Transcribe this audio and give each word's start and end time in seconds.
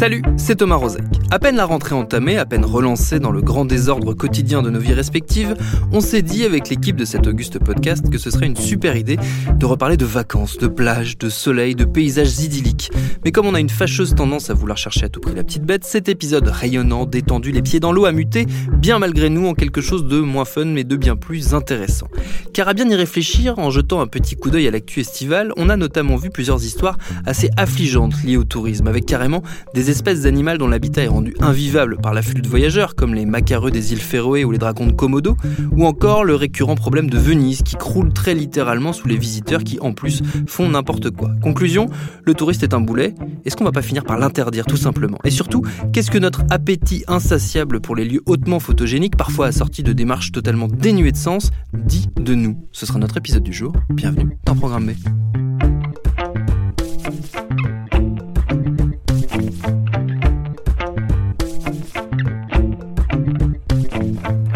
Salut, 0.00 0.22
c'est 0.38 0.56
Thomas 0.56 0.76
Rozek. 0.76 1.04
À 1.30 1.38
peine 1.38 1.56
la 1.56 1.66
rentrée 1.66 1.94
entamée, 1.94 2.38
à 2.38 2.46
peine 2.46 2.64
relancée 2.64 3.20
dans 3.20 3.30
le 3.30 3.42
grand 3.42 3.66
désordre 3.66 4.14
quotidien 4.14 4.62
de 4.62 4.70
nos 4.70 4.80
vies 4.80 4.94
respectives, 4.94 5.54
on 5.92 6.00
s'est 6.00 6.22
dit 6.22 6.46
avec 6.46 6.70
l'équipe 6.70 6.96
de 6.96 7.04
cet 7.04 7.26
auguste 7.26 7.58
podcast 7.58 8.08
que 8.08 8.16
ce 8.16 8.30
serait 8.30 8.46
une 8.46 8.56
super 8.56 8.96
idée 8.96 9.18
de 9.54 9.66
reparler 9.66 9.98
de 9.98 10.06
vacances, 10.06 10.56
de 10.56 10.68
plages, 10.68 11.18
de 11.18 11.28
soleil, 11.28 11.74
de 11.74 11.84
paysages 11.84 12.38
idylliques. 12.38 12.90
Mais 13.26 13.30
comme 13.30 13.46
on 13.46 13.54
a 13.54 13.60
une 13.60 13.68
fâcheuse 13.68 14.14
tendance 14.14 14.48
à 14.48 14.54
vouloir 14.54 14.78
chercher 14.78 15.04
à 15.04 15.08
tout 15.10 15.20
prix 15.20 15.34
la 15.34 15.44
petite 15.44 15.64
bête, 15.64 15.84
cet 15.84 16.08
épisode 16.08 16.48
rayonnant, 16.48 17.04
détendu, 17.04 17.52
les 17.52 17.60
pieds 17.60 17.78
dans 17.78 17.92
l'eau, 17.92 18.06
a 18.06 18.12
muté, 18.12 18.46
bien 18.72 18.98
malgré 18.98 19.28
nous, 19.28 19.46
en 19.46 19.52
quelque 19.52 19.82
chose 19.82 20.06
de 20.06 20.18
moins 20.18 20.46
fun 20.46 20.64
mais 20.64 20.84
de 20.84 20.96
bien 20.96 21.16
plus 21.16 21.52
intéressant. 21.52 22.08
Car 22.54 22.68
à 22.68 22.72
bien 22.72 22.88
y 22.88 22.94
réfléchir, 22.94 23.58
en 23.58 23.68
jetant 23.70 24.00
un 24.00 24.06
petit 24.06 24.34
coup 24.34 24.48
d'œil 24.48 24.66
à 24.66 24.70
l'actu 24.70 25.00
estivale, 25.00 25.52
on 25.58 25.68
a 25.68 25.76
notamment 25.76 26.16
vu 26.16 26.30
plusieurs 26.30 26.64
histoires 26.64 26.96
assez 27.26 27.50
affligeantes 27.58 28.14
liées 28.24 28.38
au 28.38 28.44
tourisme, 28.44 28.88
avec 28.88 29.04
carrément 29.04 29.42
des 29.74 29.89
espèces 29.90 30.24
animales 30.24 30.58
dont 30.58 30.68
l'habitat 30.68 31.02
est 31.02 31.08
rendu 31.08 31.34
invivable 31.40 31.98
par 31.98 32.14
l'afflux 32.14 32.42
de 32.42 32.48
voyageurs, 32.48 32.94
comme 32.94 33.14
les 33.14 33.26
macareux 33.26 33.70
des 33.70 33.92
îles 33.92 34.00
Féroé 34.00 34.44
ou 34.44 34.50
les 34.50 34.58
dragons 34.58 34.86
de 34.86 34.92
Komodo, 34.92 35.36
ou 35.72 35.84
encore 35.84 36.24
le 36.24 36.34
récurrent 36.34 36.74
problème 36.74 37.10
de 37.10 37.18
Venise 37.18 37.62
qui 37.62 37.76
croule 37.76 38.12
très 38.12 38.34
littéralement 38.34 38.92
sous 38.92 39.08
les 39.08 39.16
visiteurs 39.16 39.64
qui 39.64 39.78
en 39.80 39.92
plus 39.92 40.22
font 40.46 40.68
n'importe 40.68 41.10
quoi. 41.10 41.30
Conclusion, 41.42 41.88
le 42.24 42.34
touriste 42.34 42.62
est 42.62 42.74
un 42.74 42.80
boulet, 42.80 43.14
est-ce 43.44 43.56
qu'on 43.56 43.64
va 43.64 43.72
pas 43.72 43.82
finir 43.82 44.04
par 44.04 44.18
l'interdire 44.18 44.66
tout 44.66 44.76
simplement? 44.76 45.18
Et 45.24 45.30
surtout, 45.30 45.62
qu'est-ce 45.92 46.10
que 46.10 46.18
notre 46.18 46.44
appétit 46.50 47.04
insatiable 47.08 47.80
pour 47.80 47.96
les 47.96 48.04
lieux 48.04 48.22
hautement 48.26 48.60
photogéniques, 48.60 49.16
parfois 49.16 49.46
assorti 49.46 49.82
de 49.82 49.92
démarches 49.92 50.32
totalement 50.32 50.68
dénuées 50.68 51.12
de 51.12 51.16
sens, 51.16 51.50
dit 51.72 52.08
de 52.16 52.34
nous? 52.34 52.56
Ce 52.72 52.86
sera 52.86 52.98
notre 52.98 53.16
épisode 53.16 53.42
du 53.42 53.52
jour, 53.52 53.72
bienvenue 53.90 54.36
dans 54.44 54.54
Programme 54.54 54.86
B. 54.86 55.79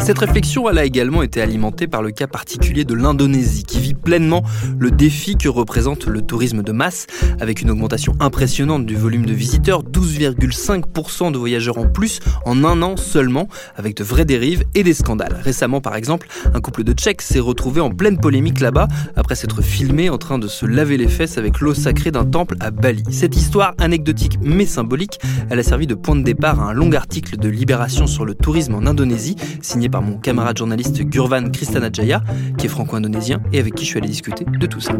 Cette 0.04 0.18
réflexion 0.18 0.66
a 0.66 0.84
également 0.84 1.22
été 1.22 1.40
alimentée 1.40 1.86
par 1.86 2.02
le 2.02 2.10
cas 2.10 2.26
particulier 2.26 2.84
de 2.84 2.92
l'Indonésie, 2.92 3.62
qui 3.62 3.80
vit 3.80 3.94
pleinement 3.94 4.42
le 4.78 4.90
défi 4.90 5.34
que 5.34 5.48
représente 5.48 6.04
le 6.04 6.20
tourisme 6.20 6.62
de 6.62 6.72
masse, 6.72 7.06
avec 7.40 7.62
une 7.62 7.70
augmentation 7.70 8.12
impressionnante 8.20 8.84
du 8.84 8.96
volume 8.96 9.24
de 9.24 9.32
visiteurs, 9.32 9.82
12,5% 9.82 11.32
de 11.32 11.38
voyageurs 11.38 11.78
en 11.78 11.88
plus 11.88 12.20
en 12.44 12.64
un 12.64 12.82
an 12.82 12.98
seulement, 12.98 13.48
avec 13.76 13.96
de 13.96 14.04
vraies 14.04 14.26
dérives 14.26 14.64
et 14.74 14.82
des 14.82 14.92
scandales. 14.92 15.40
Récemment, 15.42 15.80
par 15.80 15.96
exemple, 15.96 16.26
un 16.52 16.60
couple 16.60 16.84
de 16.84 16.92
Tchèques 16.92 17.22
s'est 17.22 17.40
retrouvé 17.40 17.80
en 17.80 17.88
pleine 17.88 18.20
polémique 18.20 18.60
là-bas, 18.60 18.88
après 19.16 19.36
s'être 19.36 19.62
filmé 19.62 20.10
en 20.10 20.18
train 20.18 20.38
de 20.38 20.48
se 20.48 20.66
laver 20.66 20.98
les 20.98 21.08
fesses 21.08 21.38
avec 21.38 21.60
l'eau 21.60 21.72
sacrée 21.72 22.10
d'un 22.10 22.26
temple 22.26 22.56
à 22.60 22.70
Bali. 22.70 23.04
Cette 23.08 23.36
histoire 23.36 23.72
anecdotique 23.78 24.38
mais 24.42 24.66
symbolique, 24.66 25.18
elle 25.48 25.60
a 25.60 25.62
servi 25.62 25.86
de 25.86 25.94
point 25.94 26.14
de 26.14 26.24
départ 26.24 26.60
à 26.60 26.64
un 26.64 26.72
long 26.74 26.92
article 26.92 27.38
de 27.38 27.48
Libération 27.48 28.06
sur 28.06 28.26
le 28.26 28.34
tourisme 28.34 28.74
en 28.74 28.84
Indonésie, 28.84 29.36
signé 29.62 29.88
par 29.94 30.02
mon 30.02 30.18
camarade 30.18 30.58
journaliste 30.58 31.02
Gurvan 31.02 31.52
Kristanajaya, 31.52 32.20
qui 32.58 32.66
est 32.66 32.68
franco-indonésien 32.68 33.40
et 33.52 33.60
avec 33.60 33.76
qui 33.76 33.84
je 33.84 33.90
suis 33.90 33.98
allé 33.98 34.08
discuter 34.08 34.44
de 34.44 34.66
tout 34.66 34.80
ça. 34.80 34.92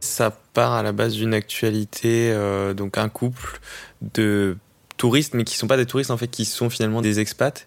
Ça 0.00 0.36
part 0.52 0.72
à 0.72 0.82
la 0.82 0.90
base 0.90 1.14
d'une 1.14 1.32
actualité, 1.32 2.32
euh, 2.32 2.74
donc 2.74 2.98
un 2.98 3.08
couple 3.08 3.60
de 4.00 4.56
touristes, 5.02 5.34
mais 5.34 5.42
qui 5.42 5.56
sont 5.56 5.66
pas 5.66 5.76
des 5.76 5.84
touristes 5.84 6.12
en 6.12 6.16
fait, 6.16 6.28
qui 6.28 6.44
sont 6.44 6.70
finalement 6.70 7.02
des 7.02 7.18
expats 7.18 7.66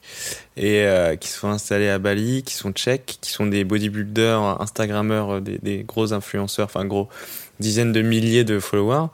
et 0.56 0.84
euh, 0.84 1.18
qui 1.18 1.28
sont 1.28 1.50
installés 1.50 1.90
à 1.90 2.00
Bali, 2.00 2.44
qui 2.44 2.54
sont 2.54 2.72
tchèques, 2.72 3.18
qui 3.20 3.30
sont 3.30 3.46
des 3.46 3.66
bodybuilders, 3.66 4.62
instagrammeurs, 4.62 5.42
des, 5.42 5.58
des 5.58 5.84
gros 5.84 6.14
influenceurs, 6.14 6.68
enfin 6.68 6.86
gros 6.86 7.10
dizaines 7.60 7.92
de 7.92 8.02
milliers 8.02 8.46
de 8.46 8.62
followers 8.62 9.08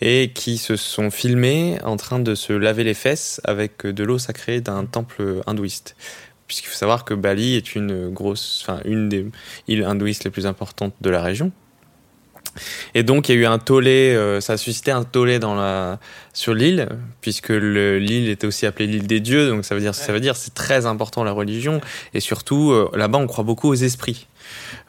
et 0.00 0.30
qui 0.32 0.56
se 0.56 0.76
sont 0.76 1.10
filmés 1.10 1.78
en 1.82 1.96
train 1.96 2.20
de 2.20 2.36
se 2.36 2.52
laver 2.52 2.84
les 2.84 2.94
fesses 2.94 3.40
avec 3.42 3.84
de 3.84 4.04
l'eau 4.04 4.18
sacrée 4.18 4.60
d'un 4.60 4.84
temple 4.84 5.42
hindouiste. 5.48 5.96
Puisqu'il 6.46 6.68
faut 6.68 6.76
savoir 6.76 7.04
que 7.04 7.14
Bali 7.14 7.56
est 7.56 7.74
une 7.74 8.08
grosse, 8.10 8.62
enfin 8.62 8.82
une 8.84 9.08
des 9.08 9.26
îles 9.66 9.82
hindouistes 9.82 10.22
les 10.22 10.30
plus 10.30 10.46
importantes 10.46 10.94
de 11.00 11.10
la 11.10 11.22
région. 11.22 11.50
Et 12.94 13.02
donc 13.02 13.28
il 13.28 13.34
y 13.34 13.38
a 13.38 13.40
eu 13.40 13.46
un 13.46 13.58
tollé, 13.58 14.14
euh, 14.14 14.40
ça 14.40 14.54
a 14.54 14.56
suscité 14.56 14.90
un 14.90 15.04
tollé 15.04 15.38
dans 15.38 15.54
la 15.54 15.98
sur 16.32 16.54
l'île, 16.54 16.88
puisque 17.20 17.50
l'île 17.50 18.28
était 18.28 18.46
aussi 18.46 18.66
appelée 18.66 18.86
l'île 18.86 19.06
des 19.06 19.20
dieux, 19.20 19.48
donc 19.48 19.64
ça 19.64 19.74
veut 19.74 19.80
dire 19.80 19.94
ça 19.94 20.12
veut 20.12 20.20
dire 20.20 20.36
c'est 20.36 20.54
très 20.54 20.86
important 20.86 21.24
la 21.24 21.32
religion 21.32 21.80
et 22.12 22.20
surtout 22.20 22.72
euh, 22.72 22.90
là-bas 22.94 23.18
on 23.18 23.26
croit 23.26 23.44
beaucoup 23.44 23.68
aux 23.68 23.74
esprits. 23.74 24.26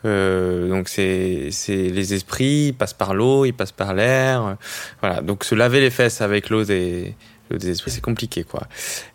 Euh, 0.06 0.68
donc 0.70 0.90
c'est 0.90 1.50
c'est 1.52 1.90
les 1.90 2.14
esprits 2.14 2.68
ils 2.68 2.74
passent 2.74 2.94
par 2.94 3.14
l'eau, 3.14 3.46
ils 3.46 3.54
passent 3.54 3.72
par 3.72 3.94
l'air, 3.94 4.58
voilà. 5.02 5.22
Donc 5.22 5.44
se 5.44 5.56
laver 5.56 5.82
les 5.82 5.90
fesses 5.92 6.22
avec 6.22 6.50
l'eau 6.50 6.64
des 6.64 7.16
des 7.52 7.70
esprits, 7.70 7.92
c'est 7.92 8.02
compliqué, 8.02 8.44
quoi. 8.44 8.64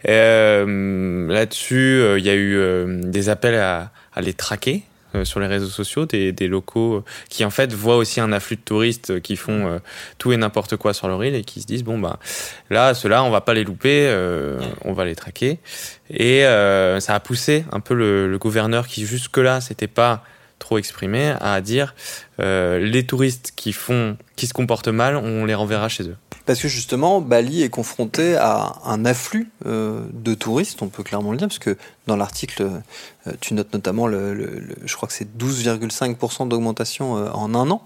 Euh, 0.09 1.27
Là-dessus, 1.29 2.01
il 2.17 2.25
y 2.25 2.31
a 2.31 2.37
eu 2.37 2.87
des 3.03 3.29
appels 3.29 3.57
à, 3.57 3.91
à 4.15 4.21
les 4.21 4.35
traquer, 4.35 4.85
euh, 5.15 5.25
sur 5.25 5.41
les 5.41 5.47
réseaux 5.47 5.69
sociaux, 5.69 6.07
des, 6.07 6.33
des, 6.33 6.49
locaux 6.49 7.05
qui 7.29 7.45
en 7.45 7.51
fait 7.51 7.73
voient 7.73 7.97
aussi 7.97 8.21
un 8.21 8.33
afflux 8.33 8.57
de 8.57 8.63
touristes 8.63 9.21
qui 9.21 9.37
font 9.37 9.67
euh, 9.67 9.79
tout 10.19 10.33
et 10.33 10.37
n'importe 10.37 10.77
quoi 10.77 10.95
sur 10.95 11.09
leur 11.09 11.23
île 11.25 11.35
et 11.35 11.43
qui 11.43 11.61
se 11.61 11.67
disent 11.67 11.85
bon 11.85 11.99
bah 11.99 12.19
là 12.71 12.95
ceux-là 12.95 13.25
on 13.25 13.31
va 13.31 13.41
pas 13.41 13.55
les 13.55 13.65
louper, 13.65 14.07
euh, 14.09 14.61
on 14.85 14.93
va 14.93 15.05
les 15.05 15.17
traquer. 15.17 15.59
Et 16.11 16.43
ça 16.43 17.15
a 17.15 17.21
poussé 17.21 17.65
un 17.73 17.81
peu 17.81 17.95
le, 17.95 18.29
le 18.29 18.39
gouverneur 18.39 18.87
qui 18.87 19.07
jusque 19.07 19.37
là 19.39 19.61
c'était 19.61 19.87
pas 19.87 20.25
trop 20.59 20.79
exprimé 20.79 21.35
à 21.41 21.61
dire 21.61 21.95
les 22.39 23.07
touristes 23.07 23.53
qui 23.55 23.73
font 23.73 24.17
qui 24.37 24.47
se 24.47 24.53
comportent 24.53 24.89
mal 24.89 25.17
on 25.17 25.45
les 25.45 25.55
renverra 25.55 25.89
chez 25.89 26.05
eux 26.05 26.17
parce 26.51 26.63
que 26.63 26.67
justement, 26.67 27.21
Bali 27.21 27.63
est 27.63 27.69
confronté 27.69 28.35
à 28.35 28.75
un 28.85 29.05
afflux 29.05 29.53
euh, 29.67 30.05
de 30.13 30.35
touristes, 30.35 30.83
on 30.83 30.89
peut 30.89 31.05
clairement 31.05 31.31
le 31.31 31.39
dire, 31.39 31.47
parce 31.47 31.61
que 31.61 31.77
dans 32.09 32.17
l'article, 32.17 32.69
euh, 33.29 33.33
tu 33.41 33.55
notes 33.55 33.73
notamment, 33.73 34.09
le, 34.09 34.67
je 34.85 34.97
crois 34.97 35.07
que 35.07 35.15
c'est 35.15 35.29
12,5% 35.39 36.49
d'augmentation 36.49 37.19
euh, 37.19 37.31
en 37.31 37.55
un 37.55 37.71
an 37.71 37.85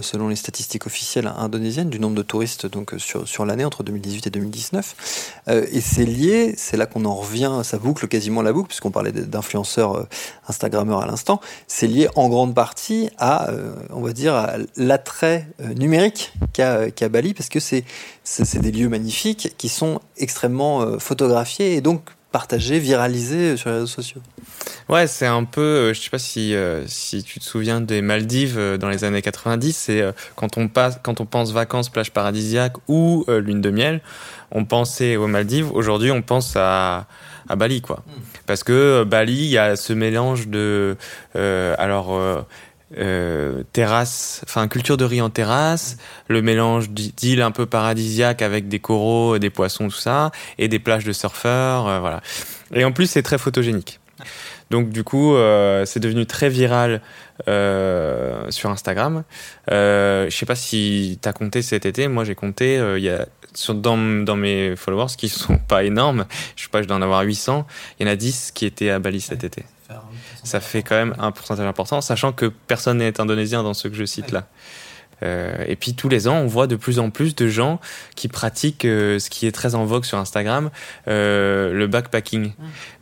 selon 0.00 0.28
les 0.28 0.36
statistiques 0.36 0.86
officielles 0.86 1.32
indonésiennes, 1.36 1.90
du 1.90 2.00
nombre 2.00 2.16
de 2.16 2.22
touristes 2.22 2.66
donc 2.66 2.94
euh, 2.94 2.98
sur, 2.98 3.26
sur 3.26 3.44
l'année 3.44 3.64
entre 3.64 3.82
2018 3.82 4.26
et 4.26 4.30
2019. 4.30 5.42
Euh, 5.48 5.66
et 5.70 5.80
c'est 5.80 6.04
lié, 6.04 6.54
c'est 6.56 6.76
là 6.76 6.86
qu'on 6.86 7.04
en 7.04 7.14
revient, 7.14 7.60
ça 7.62 7.78
boucle 7.78 8.08
quasiment 8.08 8.42
la 8.42 8.52
boucle, 8.52 8.68
puisqu'on 8.68 8.90
parlait 8.90 9.12
d'influenceurs 9.12 9.96
euh, 9.96 10.08
Instagrammeurs 10.48 11.00
à 11.02 11.06
l'instant, 11.06 11.40
c'est 11.66 11.86
lié 11.86 12.08
en 12.14 12.28
grande 12.28 12.54
partie 12.54 13.10
à, 13.18 13.50
euh, 13.50 13.74
on 13.90 14.00
va 14.00 14.12
dire, 14.12 14.56
l'attrait 14.76 15.48
numérique 15.76 16.32
qu'a 16.52 16.90
qu 16.90 17.08
Bali, 17.08 17.34
parce 17.34 17.48
que 17.48 17.60
c'est 17.60 17.84
des 18.58 18.72
lieux 18.72 18.88
magnifiques 18.88 19.54
qui 19.56 19.68
sont 19.68 20.00
extrêmement 20.16 20.98
photographiés 20.98 21.74
et 21.74 21.80
donc 21.80 22.02
partagé, 22.32 22.78
viralisé 22.78 23.56
sur 23.56 23.70
les 23.70 23.76
réseaux 23.76 23.86
sociaux. 23.86 24.20
Ouais, 24.88 25.08
c'est 25.08 25.26
un 25.26 25.42
peu, 25.42 25.60
euh, 25.60 25.94
je 25.94 26.00
sais 26.00 26.10
pas 26.10 26.18
si 26.18 26.54
euh, 26.54 26.86
si 26.86 27.24
tu 27.24 27.40
te 27.40 27.44
souviens 27.44 27.80
des 27.80 28.02
Maldives 28.02 28.56
euh, 28.56 28.78
dans 28.78 28.88
les 28.88 29.02
années 29.02 29.22
90, 29.22 29.76
c'est 29.76 30.04
quand 30.36 30.58
on 30.58 30.68
passe 30.68 31.00
quand 31.02 31.20
on 31.20 31.26
pense 31.26 31.52
vacances, 31.52 31.88
plage 31.88 32.12
paradisiaque 32.12 32.74
ou 32.88 33.24
lune 33.28 33.60
de 33.60 33.70
miel, 33.70 34.00
on 34.52 34.64
pensait 34.64 35.16
aux 35.16 35.26
Maldives. 35.26 35.72
Aujourd'hui, 35.72 36.10
on 36.12 36.22
pense 36.22 36.54
à 36.56 37.06
à 37.48 37.56
Bali 37.56 37.80
quoi. 37.80 38.04
Hmm. 38.06 38.20
Parce 38.46 38.62
que 38.62 39.04
Bali, 39.04 39.34
il 39.34 39.50
y 39.50 39.58
a 39.58 39.76
ce 39.76 39.92
mélange 39.92 40.48
de 40.48 40.96
alors 41.34 42.46
euh, 42.96 43.64
terrasse, 43.72 44.42
enfin 44.44 44.68
culture 44.68 44.96
de 44.96 45.04
riz 45.04 45.20
en 45.20 45.30
terrasse, 45.30 45.96
le 46.28 46.42
mélange 46.42 46.90
d'îles 46.90 47.42
un 47.42 47.50
peu 47.50 47.66
paradisiaques 47.66 48.42
avec 48.42 48.68
des 48.68 48.78
coraux, 48.78 49.38
des 49.38 49.50
poissons, 49.50 49.88
tout 49.88 49.96
ça, 49.96 50.30
et 50.58 50.68
des 50.68 50.78
plages 50.78 51.04
de 51.04 51.12
surfeurs, 51.12 52.00
voilà. 52.00 52.22
Et 52.72 52.84
en 52.84 52.92
plus, 52.92 53.10
c'est 53.10 53.22
très 53.22 53.38
photogénique. 53.38 53.98
Donc 54.70 54.90
du 54.90 55.04
coup, 55.04 55.34
euh, 55.34 55.84
c'est 55.84 56.00
devenu 56.00 56.26
très 56.26 56.48
viral 56.48 57.00
euh, 57.48 58.50
sur 58.50 58.70
Instagram. 58.70 59.24
Euh, 59.70 60.28
je 60.30 60.36
sais 60.36 60.46
pas 60.46 60.54
si 60.54 61.18
tu 61.22 61.28
as 61.28 61.32
compté 61.32 61.62
cet 61.62 61.86
été. 61.86 62.08
Moi, 62.08 62.24
j'ai 62.24 62.34
compté. 62.34 62.76
Il 62.96 63.02
y 63.02 63.10
a 63.10 63.26
sur, 63.54 63.74
dans, 63.74 63.96
dans 64.24 64.36
mes 64.36 64.76
followers 64.76 65.14
qui 65.16 65.28
sont 65.28 65.58
pas 65.58 65.84
énormes. 65.84 66.26
Je 66.56 66.64
sais 66.64 66.70
pas, 66.70 66.82
je 66.82 66.88
dois 66.88 66.96
en 66.96 67.02
avoir 67.02 67.22
800. 67.22 67.66
Il 67.98 68.06
y 68.06 68.08
en 68.08 68.12
a 68.12 68.16
10 68.16 68.52
qui 68.52 68.66
étaient 68.66 68.90
à 68.90 68.98
Bali 68.98 69.20
cet 69.20 69.44
été. 69.44 69.64
Ça 70.42 70.60
fait 70.60 70.82
quand 70.82 70.94
même 70.94 71.14
un 71.18 71.32
pourcentage 71.32 71.66
important, 71.66 72.00
sachant 72.00 72.32
que 72.32 72.46
personne 72.46 72.98
n'est 72.98 73.20
indonésien 73.20 73.64
dans 73.64 73.74
ceux 73.74 73.88
que 73.88 73.96
je 73.96 74.04
cite 74.04 74.30
là. 74.30 74.46
Euh, 75.22 75.64
et 75.66 75.76
puis 75.76 75.94
tous 75.94 76.08
les 76.08 76.28
ans, 76.28 76.36
on 76.36 76.46
voit 76.46 76.66
de 76.66 76.76
plus 76.76 76.98
en 76.98 77.10
plus 77.10 77.34
de 77.34 77.48
gens 77.48 77.80
qui 78.14 78.28
pratiquent 78.28 78.84
euh, 78.84 79.18
ce 79.18 79.30
qui 79.30 79.46
est 79.46 79.52
très 79.52 79.74
en 79.74 79.84
vogue 79.84 80.04
sur 80.04 80.18
Instagram, 80.18 80.70
euh, 81.08 81.72
le 81.72 81.86
backpacking. 81.86 82.52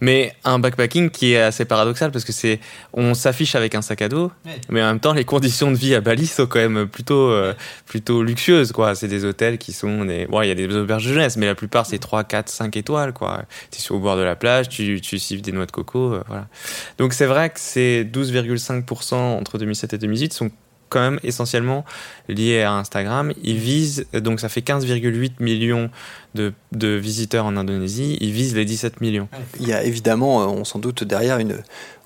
Mais 0.00 0.34
un 0.44 0.58
backpacking 0.58 1.11
qui 1.11 1.32
est 1.32 1.40
assez 1.40 1.64
paradoxal 1.64 2.11
parce 2.11 2.25
que 2.25 2.32
c'est, 2.32 2.61
on 2.93 3.14
s'affiche 3.14 3.55
avec 3.55 3.75
un 3.75 3.82
sac 3.82 4.02
à 4.02 4.08
dos, 4.08 4.31
mais 4.69 4.82
en 4.82 4.87
même 4.87 5.00
temps, 5.00 5.12
les 5.12 5.25
conditions 5.25 5.70
de 5.70 5.76
vie 5.76 5.94
à 5.94 6.00
Bali 6.00 6.26
sont 6.26 6.46
quand 6.46 6.58
même 6.58 6.87
plutôt, 6.87 7.32
plutôt 7.87 8.22
luxueuses, 8.22 8.72
quoi. 8.72 8.94
C'est 8.94 9.08
des 9.08 9.25
hôtels 9.25 9.58
qui 9.58 9.72
sont 9.72 10.05
des, 10.05 10.26
bon, 10.26 10.43
il 10.43 10.49
y 10.49 10.50
a 10.50 10.55
des 10.55 10.75
auberges 10.75 11.05
de 11.05 11.12
jeunesse, 11.12 11.37
mais 11.37 11.46
la 11.46 11.55
plupart 11.55 11.87
c'est 11.87 11.99
3, 11.99 12.25
4, 12.25 12.49
5 12.49 12.76
étoiles, 12.76 13.12
quoi. 13.12 13.43
es 13.72 13.76
sur 13.76 13.94
au 13.94 14.00
bord 14.00 14.17
de 14.17 14.22
la 14.22 14.34
plage, 14.34 14.69
tu, 14.69 15.00
tu 15.00 15.19
siffles 15.19 15.43
des 15.43 15.52
noix 15.52 15.67
de 15.67 15.70
coco, 15.70 16.19
voilà. 16.26 16.49
Donc 16.99 17.12
c'est 17.12 17.26
vrai 17.26 17.50
que 17.50 17.60
ces 17.60 18.05
12,5% 18.05 19.14
entre 19.14 19.58
2007 19.58 19.94
et 19.94 19.99
2018 19.99 20.32
sont 20.32 20.50
même 21.00 21.20
essentiellement 21.23 21.85
lié 22.29 22.62
à 22.62 22.73
Instagram. 22.73 23.32
Il 23.43 23.58
vise, 23.58 24.06
donc 24.12 24.41
ça 24.41 24.49
fait 24.49 24.61
15,8 24.61 25.32
millions 25.41 25.91
de, 26.35 26.52
de, 26.73 26.88
visiteurs 26.88 27.46
en 27.46 27.56
Indonésie, 27.56 28.19
il 28.20 28.32
vise 28.32 28.55
les 28.55 28.64
17 28.64 29.00
millions. 29.00 29.29
Il 29.61 29.69
y 29.69 29.73
a 29.73 29.85
évidemment, 29.85 30.43
euh, 30.43 30.46
on 30.46 30.64
s'en 30.64 30.79
doute, 30.79 31.05
derrière 31.05 31.38
une, 31.38 31.62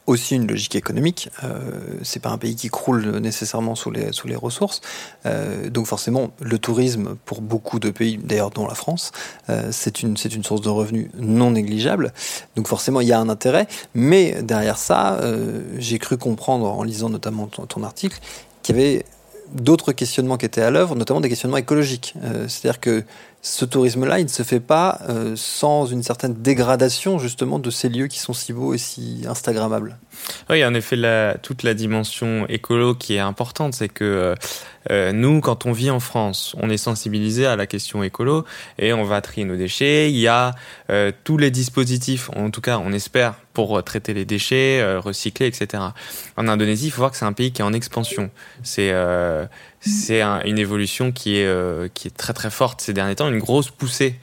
aussi 0.06 0.35
une 0.37 0.46
logique 0.46 0.76
économique. 0.76 1.31
Euh, 1.44 1.58
c'est 2.02 2.20
pas 2.20 2.31
un 2.31 2.38
pays 2.38 2.55
qui 2.55 2.69
croule 2.69 3.19
nécessairement 3.19 3.75
sous 3.75 3.90
les, 3.90 4.12
sous 4.12 4.29
les 4.29 4.37
ressources. 4.37 4.81
Euh, 5.25 5.70
donc 5.70 5.87
forcément, 5.87 6.31
le 6.40 6.58
tourisme, 6.58 7.17
pour 7.25 7.40
beaucoup 7.40 7.79
de 7.79 7.90
pays, 7.90 8.19
d'ailleurs 8.19 8.50
dont 8.50 8.67
la 8.67 8.75
France, 8.75 9.12
c'est 9.70 10.02
une, 10.02 10.17
une 10.32 10.44
source 10.44 10.61
de 10.61 10.69
revenus 10.69 11.08
non 11.19 11.52
négligeable. 11.52 12.12
Donc 12.56 12.69
forcément, 12.69 13.00
il 13.00 13.08
y 13.08 13.12
a 13.12 13.20
un 13.20 13.29
intérêt. 13.29 13.67
Mais 13.94 14.43
derrière 14.43 14.79
ça, 14.79 15.20
j'ai 15.79 15.99
cru 15.99 16.17
comprendre 16.19 16.67
en 16.67 16.82
lisant 16.82 17.08
notamment 17.08 17.46
ton, 17.46 17.67
ton 17.67 17.82
article, 17.82 18.19
qu'il 18.68 18.76
y 18.76 18.80
avait 18.80 19.04
d'autres 19.52 19.92
questionnements 19.92 20.36
qui 20.36 20.44
étaient 20.44 20.60
à 20.60 20.70
l'œuvre, 20.70 20.94
notamment 20.94 21.22
des 21.22 21.30
questionnements 21.30 21.56
écologiques. 21.56 22.14
Euh, 22.22 22.46
c'est-à-dire 22.48 22.80
que 22.80 23.02
ce 23.48 23.64
tourisme-là, 23.64 24.18
il 24.18 24.24
ne 24.24 24.30
se 24.30 24.42
fait 24.42 24.60
pas 24.60 25.00
euh, 25.08 25.32
sans 25.34 25.86
une 25.86 26.02
certaine 26.02 26.34
dégradation 26.34 27.18
justement 27.18 27.58
de 27.58 27.70
ces 27.70 27.88
lieux 27.88 28.06
qui 28.06 28.18
sont 28.18 28.34
si 28.34 28.52
beaux 28.52 28.74
et 28.74 28.78
si 28.78 29.24
instagrammables. 29.26 29.96
Oui, 30.50 30.62
en 30.64 30.74
effet, 30.74 30.96
toute 31.42 31.62
la 31.62 31.72
dimension 31.74 32.46
écolo 32.48 32.94
qui 32.94 33.14
est 33.14 33.20
importante, 33.20 33.74
c'est 33.74 33.88
que 33.88 34.34
euh, 34.90 35.12
nous, 35.12 35.40
quand 35.40 35.66
on 35.66 35.72
vit 35.72 35.90
en 35.90 36.00
France, 36.00 36.54
on 36.58 36.70
est 36.70 36.78
sensibilisé 36.78 37.46
à 37.46 37.56
la 37.56 37.66
question 37.66 38.02
écolo 38.02 38.44
et 38.78 38.92
on 38.92 39.04
va 39.04 39.20
trier 39.20 39.44
nos 39.44 39.56
déchets. 39.56 40.10
Il 40.10 40.18
y 40.18 40.28
a 40.28 40.54
euh, 40.90 41.12
tous 41.24 41.36
les 41.36 41.50
dispositifs, 41.50 42.30
en 42.36 42.50
tout 42.50 42.60
cas, 42.60 42.78
on 42.78 42.92
espère, 42.92 43.34
pour 43.52 43.82
traiter 43.82 44.14
les 44.14 44.24
déchets, 44.24 44.80
euh, 44.80 45.00
recycler, 45.00 45.46
etc. 45.46 45.82
En 46.36 46.48
Indonésie, 46.48 46.86
il 46.86 46.90
faut 46.90 47.00
voir 47.00 47.10
que 47.10 47.16
c'est 47.16 47.24
un 47.24 47.32
pays 47.32 47.52
qui 47.52 47.60
est 47.60 47.64
en 47.64 47.72
expansion. 47.72 48.30
C'est 48.62 48.92
c'est 49.80 50.22
une 50.22 50.58
évolution 50.58 51.12
qui 51.12 51.38
est, 51.38 51.46
euh, 51.46 51.88
qui 51.92 52.08
est 52.08 52.16
très 52.16 52.32
très 52.32 52.50
forte 52.50 52.80
ces 52.80 52.92
derniers 52.92 53.14
temps, 53.14 53.28
une 53.28 53.38
grosse 53.38 53.70
poussée, 53.70 54.16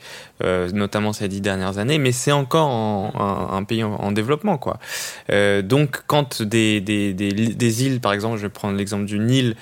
euh, 0.44 0.69
notamment 0.72 1.13
ces 1.13 1.28
dix 1.28 1.42
dernières 1.42 1.78
années, 1.78 1.98
mais 1.98 2.12
c'est 2.12 2.31
encore 2.31 2.69
un, 3.16 3.63
pays 3.63 3.84
en, 3.84 4.12
développement. 4.12 4.57
quoi. 4.57 4.80
Euh, 5.31 5.62
donc 5.62 6.04
quand 6.07 6.42
des, 6.42 6.81
des, 6.81 7.13
des, 7.13 7.31
des, 7.31 7.86
îles, 7.86 8.02
par 8.02 8.13
exemple, 8.13 8.38
je 8.38 8.44
vais 8.44 8.50
prendre 8.50 8.78
l'exemple 8.78 9.06
d'une 9.06 9.30
île, 9.30 9.56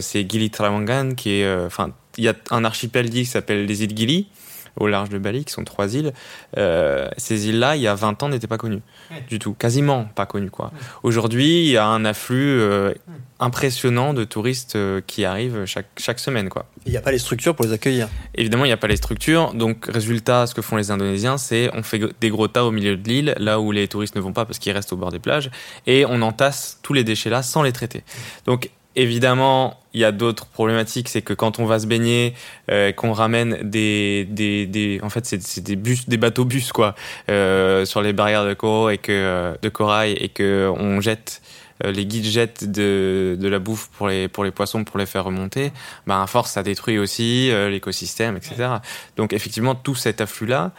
c'est 0.00 0.28
Gili 0.28 0.50
Trawangan, 0.50 1.14
qui 1.14 1.40
est... 1.40 1.64
Enfin, 1.64 1.92
il 2.16 2.24
y 2.24 2.28
a 2.28 2.34
un 2.50 2.64
archipel 2.64 3.08
qui 3.08 3.24
s'appelle 3.24 3.66
les 3.66 3.82
îles 3.84 3.96
Gili, 3.96 4.28
au 4.76 4.86
large 4.86 5.08
de 5.08 5.18
Bali, 5.18 5.44
qui 5.44 5.52
sont 5.52 5.64
trois 5.64 5.94
îles. 5.94 6.12
Euh, 6.56 7.08
ces 7.16 7.48
îles-là, 7.48 7.76
il 7.76 7.82
y 7.82 7.88
a 7.88 7.94
20 7.94 8.22
ans, 8.22 8.28
n'étaient 8.28 8.46
pas 8.46 8.58
connues 8.58 8.82
du 9.28 9.38
tout, 9.38 9.54
quasiment 9.54 10.04
pas 10.04 10.26
connues. 10.26 10.50
Quoi. 10.50 10.72
Aujourd'hui, 11.02 11.64
il 11.64 11.70
y 11.70 11.76
a 11.76 11.86
un 11.86 12.04
afflux 12.04 12.60
euh, 12.60 12.92
impressionnant 13.38 14.14
de 14.14 14.24
touristes 14.24 14.76
euh, 14.76 15.00
qui 15.06 15.24
arrivent 15.24 15.64
chaque, 15.64 15.88
chaque 15.96 16.18
semaine. 16.18 16.48
Quoi. 16.48 16.66
Il 16.86 16.92
n'y 16.92 16.98
a 16.98 17.00
pas 17.00 17.12
les 17.12 17.18
structures 17.18 17.54
pour 17.54 17.64
les 17.64 17.72
accueillir. 17.72 18.08
Évidemment, 18.34 18.64
il 18.64 18.68
n'y 18.68 18.72
a 18.72 18.78
pas 18.78 18.86
les 18.86 18.96
structures. 18.96 19.54
Donc, 19.54 19.86
résultat, 19.86 20.46
ce 20.46 20.54
que 20.54 20.62
font 20.62 20.76
les 20.76 20.90
Indonésiens, 20.90 21.38
c'est 21.38 21.70
on 21.74 21.82
fait 21.82 22.00
des 22.20 22.30
gros 22.30 22.48
tas 22.48 22.64
au 22.64 22.70
milieu 22.70 22.96
de 22.96 23.08
l'île, 23.08 23.34
là 23.38 23.60
où 23.60 23.72
les 23.72 23.88
touristes 23.88 24.16
ne 24.16 24.20
vont 24.20 24.32
pas 24.32 24.44
parce 24.44 24.58
qu'ils 24.58 24.72
restent 24.72 24.92
au 24.92 24.96
bord 24.96 25.10
des 25.10 25.18
plages, 25.18 25.50
et 25.86 26.04
on 26.06 26.22
entasse 26.22 26.78
tous 26.82 26.92
les 26.92 27.04
déchets 27.04 27.30
là 27.30 27.42
sans 27.42 27.62
les 27.62 27.72
traiter. 27.72 28.04
Donc, 28.46 28.70
Évidemment, 28.96 29.78
il 29.94 30.00
y 30.00 30.04
a 30.04 30.12
d'autres 30.12 30.46
problématiques, 30.46 31.08
c'est 31.08 31.22
que 31.22 31.32
quand 31.32 31.60
on 31.60 31.64
va 31.64 31.78
se 31.78 31.86
baigner, 31.86 32.34
euh, 32.70 32.90
qu'on 32.92 33.12
ramène 33.12 33.58
des, 33.62 34.24
des, 34.28 34.66
des, 34.66 35.00
en 35.02 35.10
fait, 35.10 35.24
c'est 35.26 35.60
des 35.60 35.76
bus, 35.76 36.08
des 36.08 36.16
bateaux 36.16 36.44
bus 36.44 36.72
quoi, 36.72 36.94
euh, 37.28 37.84
sur 37.84 38.02
les 38.02 38.12
barrières 38.12 38.44
de 38.44 38.54
corail 38.54 38.94
et 38.94 38.98
que 38.98 39.12
euh, 39.12 39.54
de 39.62 39.68
corail 39.68 40.12
et 40.14 40.28
que 40.28 40.72
on 40.76 41.00
jette 41.00 41.40
euh, 41.84 41.92
les 41.92 42.06
guides 42.06 42.24
jettent 42.24 42.64
de, 42.70 43.36
de 43.38 43.48
la 43.48 43.58
bouffe 43.58 43.88
pour 43.96 44.08
les 44.08 44.28
pour 44.28 44.44
les 44.44 44.50
poissons 44.50 44.84
pour 44.84 44.98
les 44.98 45.06
faire 45.06 45.24
remonter, 45.24 45.72
ben 46.06 46.22
à 46.22 46.26
force 46.26 46.52
ça 46.52 46.62
détruit 46.62 46.98
aussi 46.98 47.50
euh, 47.50 47.70
l'écosystème, 47.70 48.36
etc. 48.36 48.68
Donc 49.16 49.32
effectivement 49.32 49.74
tout 49.74 49.94
cet 49.94 50.20
afflux 50.20 50.46
là, 50.46 50.72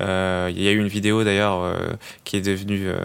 euh, 0.00 0.50
il 0.54 0.62
y 0.62 0.68
a 0.68 0.72
eu 0.72 0.78
une 0.78 0.88
vidéo 0.88 1.24
d'ailleurs 1.24 1.62
euh, 1.62 1.74
qui 2.24 2.36
est 2.36 2.40
devenue, 2.40 2.88
euh, 2.88 2.98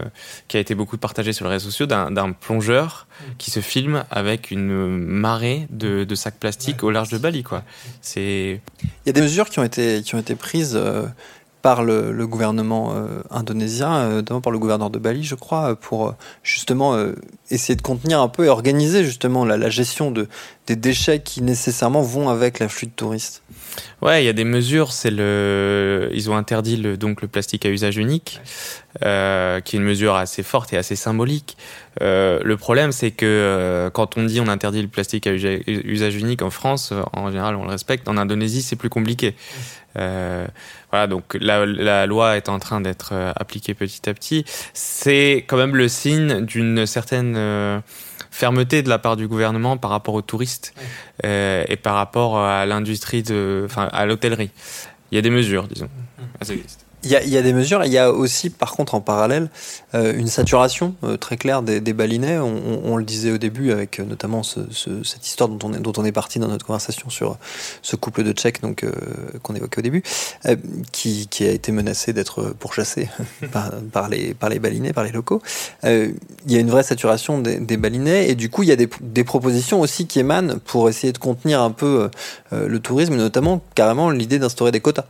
qui 0.47 0.57
a 0.57 0.59
été 0.59 0.75
beaucoup 0.75 0.97
partagée 0.97 1.33
sur 1.33 1.45
les 1.45 1.51
réseaux 1.51 1.69
sociaux 1.69 1.85
d'un 1.85 2.31
plongeur 2.31 3.07
mm. 3.07 3.23
qui 3.37 3.51
se 3.51 3.59
filme 3.59 4.03
avec 4.11 4.51
une 4.51 4.97
marée 4.97 5.67
de, 5.69 6.03
de 6.03 6.15
sacs 6.15 6.39
plastiques 6.39 6.83
au 6.83 6.91
large 6.91 7.09
de 7.09 7.17
Bali. 7.17 7.43
Quoi. 7.43 7.63
C'est. 8.01 8.61
Il 8.83 9.07
y 9.07 9.09
a 9.09 9.13
des 9.13 9.21
mesures 9.21 9.49
qui 9.49 9.59
ont 9.59 9.63
été 9.63 10.01
qui 10.03 10.15
ont 10.15 10.19
été 10.19 10.35
prises 10.35 10.79
par 11.63 11.81
le, 11.81 12.11
le 12.11 12.27
gouvernement 12.27 12.93
indonésien, 13.31 14.09
notamment 14.09 14.41
par 14.41 14.51
le 14.51 14.59
gouverneur 14.59 14.91
de 14.91 14.99
Bali, 14.99 15.23
je 15.23 15.33
crois, 15.33 15.75
pour 15.75 16.13
justement 16.43 16.95
essayer 17.49 17.75
de 17.75 17.81
contenir 17.81 18.21
un 18.21 18.27
peu 18.27 18.45
et 18.45 18.49
organiser 18.49 19.03
justement 19.03 19.45
la, 19.45 19.57
la 19.57 19.69
gestion 19.69 20.11
de, 20.11 20.27
des 20.67 20.75
déchets 20.75 21.21
qui 21.21 21.41
nécessairement 21.41 22.01
vont 22.01 22.29
avec 22.29 22.59
l'afflux 22.59 22.87
de 22.87 22.91
touristes. 22.91 23.41
Ouais, 24.01 24.21
il 24.21 24.25
y 24.25 24.29
a 24.29 24.33
des 24.33 24.43
mesures. 24.43 24.91
C'est 24.91 25.09
le, 25.09 26.09
ils 26.13 26.29
ont 26.29 26.35
interdit 26.35 26.77
le, 26.77 26.97
donc 26.97 27.21
le 27.21 27.27
plastique 27.27 27.65
à 27.65 27.69
usage 27.69 27.97
unique, 27.97 28.41
euh, 29.03 29.61
qui 29.61 29.75
est 29.75 29.79
une 29.79 29.85
mesure 29.85 30.15
assez 30.15 30.43
forte 30.43 30.73
et 30.73 30.77
assez 30.77 30.95
symbolique. 30.95 31.57
Euh, 32.01 32.39
le 32.43 32.57
problème, 32.57 32.91
c'est 32.91 33.11
que 33.11 33.25
euh, 33.25 33.89
quand 33.89 34.17
on 34.17 34.23
dit 34.23 34.41
on 34.41 34.47
interdit 34.47 34.81
le 34.81 34.89
plastique 34.89 35.27
à 35.27 35.31
usage 35.33 36.15
unique 36.15 36.41
en 36.41 36.49
France, 36.49 36.91
euh, 36.91 37.01
en 37.13 37.31
général, 37.31 37.55
on 37.55 37.63
le 37.63 37.69
respecte. 37.69 38.07
En 38.09 38.17
Indonésie, 38.17 38.61
c'est 38.61 38.75
plus 38.75 38.89
compliqué. 38.89 39.35
Euh, 40.93 40.97
voilà, 40.97 41.07
donc 41.07 41.35
la, 41.39 41.65
la, 41.65 42.05
loi 42.05 42.37
est 42.37 42.49
en 42.49 42.59
train 42.59 42.81
d'être 42.81 43.13
appliquée 43.35 43.73
petit 43.73 44.09
à 44.09 44.13
petit. 44.13 44.45
C'est 44.73 45.45
quand 45.47 45.57
même 45.57 45.75
le 45.75 45.87
signe 45.87 46.45
d'une 46.45 46.85
certaine 46.85 47.35
fermeté 48.33 48.81
de 48.81 48.89
la 48.89 48.97
part 48.97 49.15
du 49.15 49.27
gouvernement 49.27 49.77
par 49.77 49.91
rapport 49.91 50.15
aux 50.15 50.21
touristes 50.21 50.73
euh, 51.23 51.63
et 51.67 51.75
par 51.75 51.95
rapport 51.95 52.39
à 52.39 52.65
l'industrie 52.65 53.21
de, 53.21 53.63
enfin, 53.65 53.87
à 53.91 54.05
l'hôtellerie. 54.05 54.49
Il 55.11 55.15
y 55.15 55.19
a 55.19 55.21
des 55.21 55.29
mesures, 55.29 55.67
disons. 55.67 55.89
Mmh. 56.41 56.53
Il 57.03 57.11
y, 57.11 57.15
a, 57.17 57.23
il 57.23 57.29
y, 57.29 57.37
a, 57.37 57.41
des 57.41 57.51
mesures, 57.51 57.83
il 57.83 57.91
y 57.91 57.97
a 57.97 58.11
aussi 58.11 58.49
par 58.49 58.71
contre 58.71 58.95
en 58.95 59.01
parallèle 59.01 59.49
euh, 59.93 60.17
une 60.17 60.27
saturation 60.27 60.95
euh, 61.03 61.17
très 61.17 61.35
claire 61.35 61.61
des, 61.61 61.81
des 61.81 61.91
balinais. 61.91 62.37
On, 62.37 62.81
on, 62.85 62.95
le 62.95 63.03
disait 63.03 63.31
au 63.31 63.37
début 63.37 63.71
avec 63.71 63.99
euh, 63.99 64.05
notamment 64.05 64.41
ce, 64.41 64.61
ce, 64.71 65.03
cette 65.03 65.27
histoire 65.27 65.49
dont 65.49 65.67
on, 65.67 65.73
est, 65.73 65.79
dont 65.79 65.91
on 65.97 66.05
est 66.05 66.13
parti 66.13 66.39
dans 66.39 66.47
notre 66.47 66.65
conversation 66.65 67.09
sur 67.09 67.37
ce 67.81 67.97
couple 67.97 68.23
de 68.23 68.31
Tchèques 68.31 68.61
donc 68.61 68.85
qu'on 69.41 69.53
évoquait 69.53 69.79
au 69.79 69.81
début, 69.81 70.03
qui, 70.91 71.27
qui, 71.27 71.45
a 71.45 71.51
été 71.51 71.71
menacé 71.71 72.13
d'être 72.13 72.53
pourchassé 72.57 73.09
par, 73.51 73.71
par, 73.91 74.07
les, 74.07 74.33
par 74.33 74.49
les 74.49 74.59
balinais, 74.59 74.93
par 74.93 75.03
les 75.03 75.11
locaux. 75.11 75.41
il 75.83 76.13
y 76.47 76.55
a 76.55 76.59
une 76.59 76.69
vraie 76.69 76.83
saturation 76.83 77.39
des, 77.39 77.57
des, 77.59 77.77
balinais 77.77 78.29
et 78.29 78.35
du 78.35 78.49
coup 78.49 78.63
il 78.63 78.69
y 78.69 78.71
a 78.71 78.77
des, 78.77 78.89
des, 79.01 79.23
propositions 79.23 79.81
aussi 79.81 80.07
qui 80.07 80.19
émanent 80.19 80.59
pour 80.65 80.87
essayer 80.87 81.11
de 81.11 81.17
contenir 81.17 81.61
un 81.61 81.71
peu 81.71 82.09
le 82.51 82.79
tourisme, 82.79 83.15
notamment 83.15 83.61
carrément 83.75 84.09
l'idée 84.09 84.39
d'instaurer 84.39 84.71
des 84.71 84.79
quotas. 84.79 85.05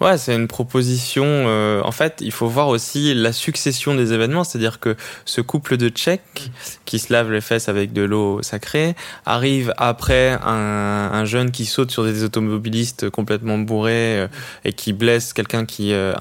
Ouais, 0.00 0.16
c'est 0.16 0.36
une 0.36 0.46
proposition. 0.46 1.24
Euh, 1.26 1.82
en 1.82 1.90
fait, 1.90 2.18
il 2.20 2.30
faut 2.30 2.46
voir 2.46 2.68
aussi 2.68 3.14
la 3.14 3.32
succession 3.32 3.96
des 3.96 4.12
événements, 4.12 4.44
c'est-à-dire 4.44 4.78
que 4.78 4.94
ce 5.24 5.40
couple 5.40 5.76
de 5.76 5.88
Tchèques 5.88 6.52
qui 6.84 7.00
se 7.00 7.12
lave 7.12 7.32
les 7.32 7.40
fesses 7.40 7.68
avec 7.68 7.92
de 7.92 8.02
l'eau 8.02 8.40
sacrée 8.42 8.94
arrive 9.26 9.74
après 9.76 10.38
un, 10.40 11.10
un, 11.12 11.24
jeune 11.24 11.50
qui 11.50 11.66
saute 11.66 11.90
sur 11.90 12.04
des 12.04 12.22
automobilistes 12.22 13.10
complètement 13.10 13.58
bourrés 13.58 14.20
euh, 14.20 14.28
et 14.64 14.72
qui 14.72 14.92
blesse 14.92 15.32
quelqu'un 15.32 15.66
qui, 15.66 15.92
euh, 15.92 16.14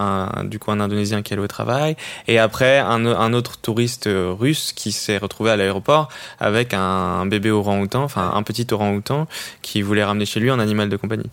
du 0.43 0.57
coup, 0.57 0.71
un 0.71 0.79
Indonésien 0.79 1.21
qui 1.21 1.35
est 1.35 1.37
au 1.37 1.47
travail, 1.47 1.95
et 2.27 2.39
après 2.39 2.79
un, 2.79 3.05
un 3.05 3.33
autre 3.33 3.57
touriste 3.57 4.09
russe 4.11 4.73
qui 4.75 4.91
s'est 4.91 5.19
retrouvé 5.19 5.51
à 5.51 5.55
l'aéroport 5.55 6.09
avec 6.39 6.73
un 6.73 7.27
bébé 7.27 7.51
orang-outan, 7.51 8.03
enfin 8.03 8.31
un 8.33 8.41
petit 8.41 8.65
orang-outan 8.71 9.27
qui 9.61 9.83
voulait 9.83 10.03
ramener 10.03 10.25
chez 10.25 10.39
lui 10.39 10.49
un 10.49 10.59
animal 10.59 10.89
de 10.89 10.97
compagnie. 10.97 11.29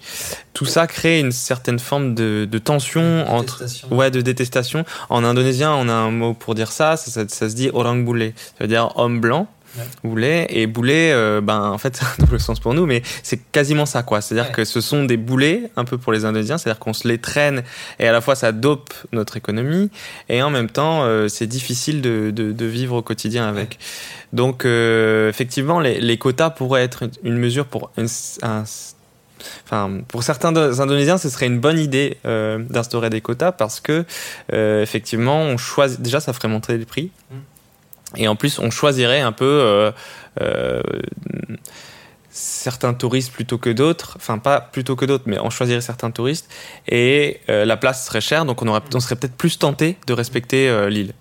Tout 0.52 0.66
ça 0.66 0.86
crée 0.86 1.20
une 1.20 1.32
certaine 1.32 1.78
forme 1.78 2.14
de 2.14 2.34
de, 2.35 2.45
de 2.45 2.59
tension 2.59 3.26
entre 3.29 3.64
ouais 3.91 4.11
de 4.11 4.21
détestation. 4.21 4.85
En 5.11 5.25
indonésien, 5.25 5.73
on 5.73 5.88
a 5.88 5.93
un 5.93 6.11
mot 6.11 6.35
pour 6.35 6.55
dire 6.55 6.73
ça. 6.73 6.97
Ça, 6.97 7.29
ça, 7.29 7.49
se 7.49 7.55
dit 7.55 7.71
orang 7.73 8.05
bule, 8.05 8.33
ça 8.59 8.64
veut 8.64 8.69
dire 8.69 8.93
homme 8.97 9.21
blanc. 9.21 9.49
Boulet 10.05 10.47
et 10.50 10.67
boulet, 10.67 11.11
euh, 11.12 11.41
ben 11.41 11.61
en 11.61 11.79
fait 11.79 11.97
c'est 12.00 12.05
un 12.05 12.25
double 12.25 12.38
sens 12.38 12.61
pour 12.61 12.75
nous, 12.75 12.87
mais 12.87 13.03
c'est 13.23 13.38
quasiment 13.50 13.87
ça 13.87 14.03
quoi. 14.03 14.21
C'est-à-dire 14.21 14.53
que 14.53 14.64
ce 14.64 14.81
sont 14.81 15.05
des 15.05 15.17
boulets 15.17 15.71
un 15.76 15.85
peu 15.85 15.99
pour 15.99 16.12
les 16.12 16.25
Indonésiens, 16.25 16.59
c'est-à-dire 16.59 16.79
qu'on 16.79 16.93
se 16.93 17.09
les 17.09 17.19
traîne 17.19 17.64
et 17.99 18.07
à 18.07 18.12
la 18.12 18.21
fois 18.21 18.37
ça 18.37 18.53
dope 18.53 18.95
notre 19.12 19.37
économie 19.37 19.91
et 20.29 20.43
en 20.43 20.50
même 20.50 20.71
temps 20.71 21.03
euh, 21.03 21.29
c'est 21.29 21.47
difficile 21.47 22.03
de, 22.03 22.31
de, 22.31 22.53
de, 22.53 22.67
vivre 22.67 22.97
au 22.97 23.03
quotidien 23.03 23.49
avec. 23.49 23.79
Donc 24.33 24.64
euh, 24.64 25.29
effectivement 25.29 25.81
les, 25.81 26.00
les, 26.00 26.19
quotas 26.19 26.50
pourraient 26.50 26.85
être 26.85 27.05
une 27.25 27.38
mesure 27.38 27.67
pour 27.67 27.91
un, 27.97 28.07
enfin, 29.64 30.00
pour 30.08 30.22
certains 30.22 30.54
Indonésiens, 30.56 31.18
ce 31.18 31.28
serait 31.28 31.46
une 31.46 31.60
bonne 31.60 31.78
idée 31.78 32.18
euh, 32.26 32.58
d'instaurer 32.58 33.10
des 33.10 33.20
quotas 33.20 33.52
parce 33.52 33.80
que, 33.80 34.04
euh, 34.52 34.82
effectivement, 34.82 35.40
on 35.42 35.56
choisit. 35.56 36.00
Déjà, 36.00 36.20
ça 36.20 36.32
ferait 36.32 36.48
monter 36.48 36.76
les 36.76 36.86
prix. 36.86 37.10
Mm. 37.30 37.36
Et 38.16 38.28
en 38.28 38.36
plus, 38.36 38.58
on 38.58 38.70
choisirait 38.70 39.20
un 39.20 39.32
peu 39.32 39.92
euh, 40.40 40.82
certains 42.34 42.94
touristes 42.94 43.32
plutôt 43.32 43.58
que 43.58 43.70
d'autres. 43.70 44.14
Enfin, 44.16 44.38
pas 44.38 44.60
plutôt 44.60 44.96
que 44.96 45.04
d'autres, 45.04 45.24
mais 45.26 45.38
on 45.38 45.50
choisirait 45.50 45.80
certains 45.80 46.10
touristes. 46.10 46.50
Et 46.88 47.40
euh, 47.48 47.64
la 47.64 47.76
place 47.76 48.06
serait 48.06 48.20
chère, 48.20 48.44
donc 48.44 48.60
on, 48.60 48.66
aurait, 48.66 48.82
on 48.92 49.00
serait 49.00 49.16
peut-être 49.16 49.36
plus 49.36 49.58
tenté 49.58 49.96
de 50.06 50.12
respecter 50.12 50.68
euh, 50.68 50.90
l'île. 50.90 51.14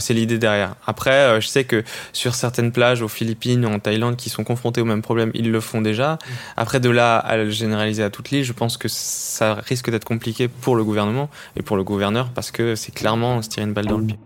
C'est 0.00 0.14
l'idée 0.14 0.38
derrière. 0.38 0.74
Après, 0.86 1.10
euh, 1.10 1.40
je 1.40 1.48
sais 1.48 1.64
que 1.64 1.84
sur 2.12 2.34
certaines 2.34 2.72
plages 2.72 3.02
aux 3.02 3.08
Philippines 3.08 3.64
ou 3.64 3.68
en 3.68 3.78
Thaïlande 3.78 4.16
qui 4.16 4.30
sont 4.30 4.44
confrontées 4.44 4.80
au 4.80 4.84
même 4.84 5.02
problème, 5.02 5.30
ils 5.34 5.50
le 5.50 5.60
font 5.60 5.80
déjà. 5.80 6.18
Après, 6.56 6.80
de 6.80 6.90
là 6.90 7.16
à 7.16 7.36
le 7.36 7.50
généraliser 7.50 8.02
à 8.02 8.10
toute 8.10 8.30
l'île, 8.30 8.44
je 8.44 8.52
pense 8.52 8.76
que 8.76 8.88
ça 8.88 9.54
risque 9.54 9.90
d'être 9.90 10.04
compliqué 10.04 10.48
pour 10.48 10.76
le 10.76 10.84
gouvernement 10.84 11.30
et 11.56 11.62
pour 11.62 11.76
le 11.76 11.84
gouverneur 11.84 12.30
parce 12.34 12.50
que 12.50 12.74
c'est 12.74 12.92
clairement 12.92 13.42
se 13.42 13.48
tirer 13.48 13.66
une 13.66 13.72
balle 13.72 13.86
dans 13.86 13.98
le 13.98 14.06
pied. 14.06 14.18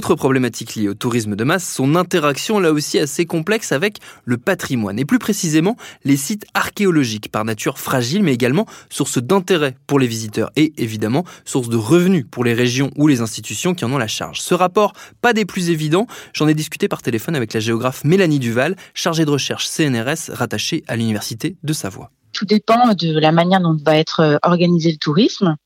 Autre 0.00 0.14
problématique 0.14 0.76
liée 0.76 0.88
au 0.88 0.94
tourisme 0.94 1.36
de 1.36 1.44
masse, 1.44 1.70
son 1.70 1.94
interaction 1.94 2.58
là 2.58 2.72
aussi 2.72 2.98
assez 2.98 3.26
complexe 3.26 3.70
avec 3.70 3.98
le 4.24 4.38
patrimoine, 4.38 4.98
et 4.98 5.04
plus 5.04 5.18
précisément 5.18 5.76
les 6.04 6.16
sites 6.16 6.46
archéologiques, 6.54 7.30
par 7.30 7.44
nature 7.44 7.78
fragiles, 7.78 8.22
mais 8.22 8.32
également 8.32 8.64
source 8.88 9.18
d'intérêt 9.18 9.76
pour 9.86 9.98
les 9.98 10.06
visiteurs 10.06 10.52
et 10.56 10.72
évidemment 10.78 11.26
source 11.44 11.68
de 11.68 11.76
revenus 11.76 12.24
pour 12.30 12.44
les 12.44 12.54
régions 12.54 12.90
ou 12.96 13.08
les 13.08 13.20
institutions 13.20 13.74
qui 13.74 13.84
en 13.84 13.92
ont 13.92 13.98
la 13.98 14.06
charge. 14.06 14.40
Ce 14.40 14.54
rapport, 14.54 14.94
pas 15.20 15.34
des 15.34 15.44
plus 15.44 15.68
évidents, 15.68 16.06
j'en 16.32 16.48
ai 16.48 16.54
discuté 16.54 16.88
par 16.88 17.02
téléphone 17.02 17.36
avec 17.36 17.52
la 17.52 17.60
géographe 17.60 18.02
Mélanie 18.02 18.38
Duval, 18.38 18.76
chargée 18.94 19.26
de 19.26 19.30
recherche 19.30 19.66
CNRS 19.66 20.30
rattachée 20.30 20.82
à 20.88 20.96
l'Université 20.96 21.56
de 21.62 21.74
Savoie. 21.74 22.10
Tout 22.32 22.46
dépend 22.46 22.94
de 22.94 23.18
la 23.18 23.32
manière 23.32 23.60
dont 23.60 23.76
va 23.84 23.98
être 23.98 24.38
organisé 24.44 24.92
le 24.92 24.96
tourisme 24.96 25.56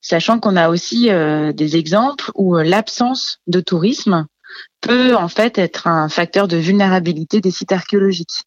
sachant 0.00 0.38
qu'on 0.38 0.56
a 0.56 0.68
aussi 0.68 1.10
euh, 1.10 1.52
des 1.52 1.76
exemples 1.76 2.30
où 2.34 2.56
euh, 2.56 2.64
l'absence 2.64 3.38
de 3.46 3.60
tourisme 3.60 4.26
peut 4.80 5.14
en 5.14 5.28
fait 5.28 5.58
être 5.58 5.86
un 5.86 6.08
facteur 6.08 6.48
de 6.48 6.56
vulnérabilité 6.56 7.40
des 7.40 7.50
sites 7.50 7.72
archéologiques. 7.72 8.44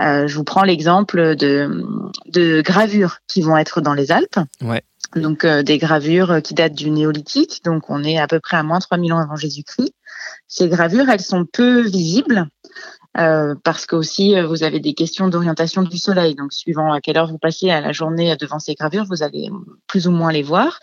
Euh, 0.00 0.26
je 0.26 0.36
vous 0.36 0.44
prends 0.44 0.62
l'exemple 0.62 1.36
de, 1.36 1.84
de 2.26 2.62
gravures 2.62 3.18
qui 3.26 3.42
vont 3.42 3.56
être 3.56 3.80
dans 3.80 3.94
les 3.94 4.12
Alpes. 4.12 4.38
Ouais. 4.62 4.82
Donc 5.16 5.44
des 5.44 5.76
gravures 5.76 6.40
qui 6.42 6.54
datent 6.54 6.74
du 6.74 6.90
néolithique, 6.90 7.60
donc 7.64 7.90
on 7.90 8.02
est 8.02 8.18
à 8.18 8.26
peu 8.26 8.40
près 8.40 8.56
à 8.56 8.62
moins 8.62 8.78
3000 8.78 9.12
ans 9.12 9.18
avant 9.18 9.36
Jésus-Christ. 9.36 9.92
Ces 10.48 10.68
gravures, 10.68 11.10
elles 11.10 11.20
sont 11.20 11.44
peu 11.44 11.82
visibles 11.82 12.48
euh, 13.18 13.54
parce 13.62 13.84
que 13.84 13.94
aussi 13.94 14.34
euh, 14.34 14.46
vous 14.46 14.62
avez 14.62 14.80
des 14.80 14.94
questions 14.94 15.28
d'orientation 15.28 15.82
du 15.82 15.98
soleil. 15.98 16.34
Donc 16.34 16.52
suivant 16.52 16.92
à 16.92 17.00
quelle 17.00 17.18
heure 17.18 17.26
vous 17.26 17.38
passez 17.38 17.70
à 17.70 17.80
la 17.80 17.92
journée 17.92 18.34
devant 18.36 18.58
ces 18.58 18.74
gravures, 18.74 19.04
vous 19.04 19.22
allez 19.22 19.50
plus 19.86 20.06
ou 20.08 20.10
moins 20.10 20.32
les 20.32 20.42
voir. 20.42 20.80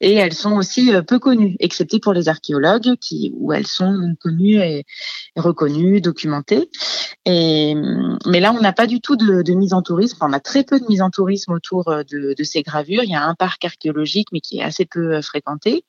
Et 0.00 0.14
elles 0.14 0.34
sont 0.34 0.52
aussi 0.52 0.94
euh, 0.94 1.02
peu 1.02 1.18
connues, 1.18 1.56
excepté 1.58 1.98
pour 1.98 2.12
les 2.12 2.28
archéologues 2.28 2.96
qui 3.00 3.32
où 3.36 3.52
elles 3.52 3.66
sont 3.66 4.14
connues 4.20 4.60
et 4.60 4.84
reconnues, 5.36 6.00
documentées. 6.00 6.68
Et 7.24 7.74
mais 8.26 8.40
là, 8.40 8.52
on 8.52 8.60
n'a 8.60 8.72
pas 8.72 8.86
du 8.86 9.00
tout 9.00 9.16
de, 9.16 9.42
de, 9.42 9.52
mise 9.52 9.74
en 9.74 9.82
tourisme. 9.82 10.16
Enfin, 10.18 10.30
on 10.30 10.32
a 10.32 10.40
très 10.40 10.64
peu 10.64 10.80
de 10.80 10.86
mise 10.86 11.02
en 11.02 11.10
tourisme 11.10 11.52
autour 11.52 11.84
de, 11.84 12.34
de 12.36 12.44
ces 12.44 12.62
gravures. 12.62 13.04
Il 13.04 13.10
y 13.10 13.14
a 13.14 13.24
un 13.24 13.34
parc 13.34 13.64
archéologique, 13.64 14.28
mais 14.32 14.40
qui 14.40 14.58
est 14.58 14.62
assez 14.62 14.86
peu 14.86 15.20
fréquenté. 15.22 15.84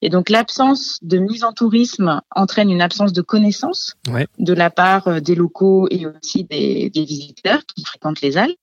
Et 0.00 0.08
donc 0.08 0.30
l'absence 0.30 0.98
de 1.02 1.18
mise 1.18 1.44
en 1.44 1.52
tourisme 1.52 2.20
entraîne 2.34 2.70
une 2.70 2.80
absence 2.80 3.12
de 3.12 3.20
connaissance 3.20 3.96
ouais. 4.10 4.26
de 4.38 4.52
la 4.54 4.70
part 4.70 5.20
des 5.20 5.34
locaux 5.34 5.88
et 5.90 6.06
aussi 6.06 6.44
des, 6.44 6.88
des 6.90 7.04
visiteurs 7.04 7.66
qui 7.66 7.84
fréquentent 7.84 8.22
les 8.22 8.38
Alpes 8.38 8.56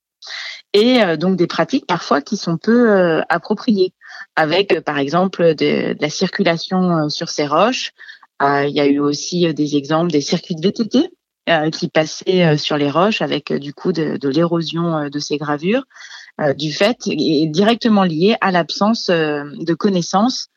et 0.72 1.02
euh, 1.02 1.16
donc 1.16 1.36
des 1.36 1.46
pratiques 1.46 1.86
parfois 1.86 2.20
qui 2.20 2.36
sont 2.36 2.58
peu 2.58 2.90
euh, 2.90 3.22
appropriées, 3.28 3.92
avec 4.34 4.72
euh, 4.72 4.80
par 4.80 4.98
exemple 4.98 5.54
de, 5.54 5.94
de, 5.94 5.96
la 6.00 6.10
circulation 6.10 7.08
sur 7.08 7.28
ces 7.28 7.46
roches. 7.46 7.92
il 8.40 8.72
y 8.74 8.80
a 8.80 8.86
eu 8.86 8.98
aussi 8.98 9.52
des 9.54 9.76
exemples 9.76 10.10
des 10.10 10.20
circuits 10.20 10.54
de 10.54 10.66
VTT 10.66 11.10
qui 11.72 11.88
passaient 11.88 12.56
sur 12.56 12.76
les 12.76 12.90
roches 12.90 13.22
avec 13.22 13.52
du 13.52 13.72
coup 13.72 13.92
de, 13.92 14.16
de 14.16 14.28
l'érosion 14.28 15.08
de 15.08 15.18
ces 15.18 15.36
gravures, 15.36 15.84
du 16.56 16.72
fait 16.72 16.96
est 17.06 17.46
directement 17.46 18.02
lié 18.02 18.36
à 18.40 18.50
l'absence 18.50 19.08
de 19.08 19.74
connaissances 19.74 20.48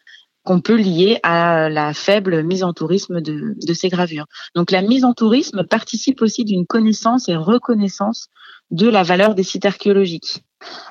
qu'on 0.43 0.62
peut 0.62 0.77
lier 0.77 1.19
à 1.24 1.69
la 1.69 1.93
faible 1.93 2.43
mise 2.43 2.63
en 2.63 2.74
tourisme 2.74 3.22
de, 3.22 3.55
de, 3.55 3.74
ces 3.74 3.89
gravures. 3.89 4.25
Donc 4.55 4.72
la 4.72 4.81
mise 4.81 5.05
en 5.05 5.13
tourisme 5.13 5.63
participe 5.63 6.22
aussi 6.22 6.46
d'une 6.46 6.65
connaissance 6.65 7.29
et 7.29 7.36
reconnaissance 7.36 8.29
de 8.72 8.88
la 8.88 9.03
valeur 9.03 9.36
des 9.36 9.43
sites 9.43 9.65
archéologiques. 9.65 10.43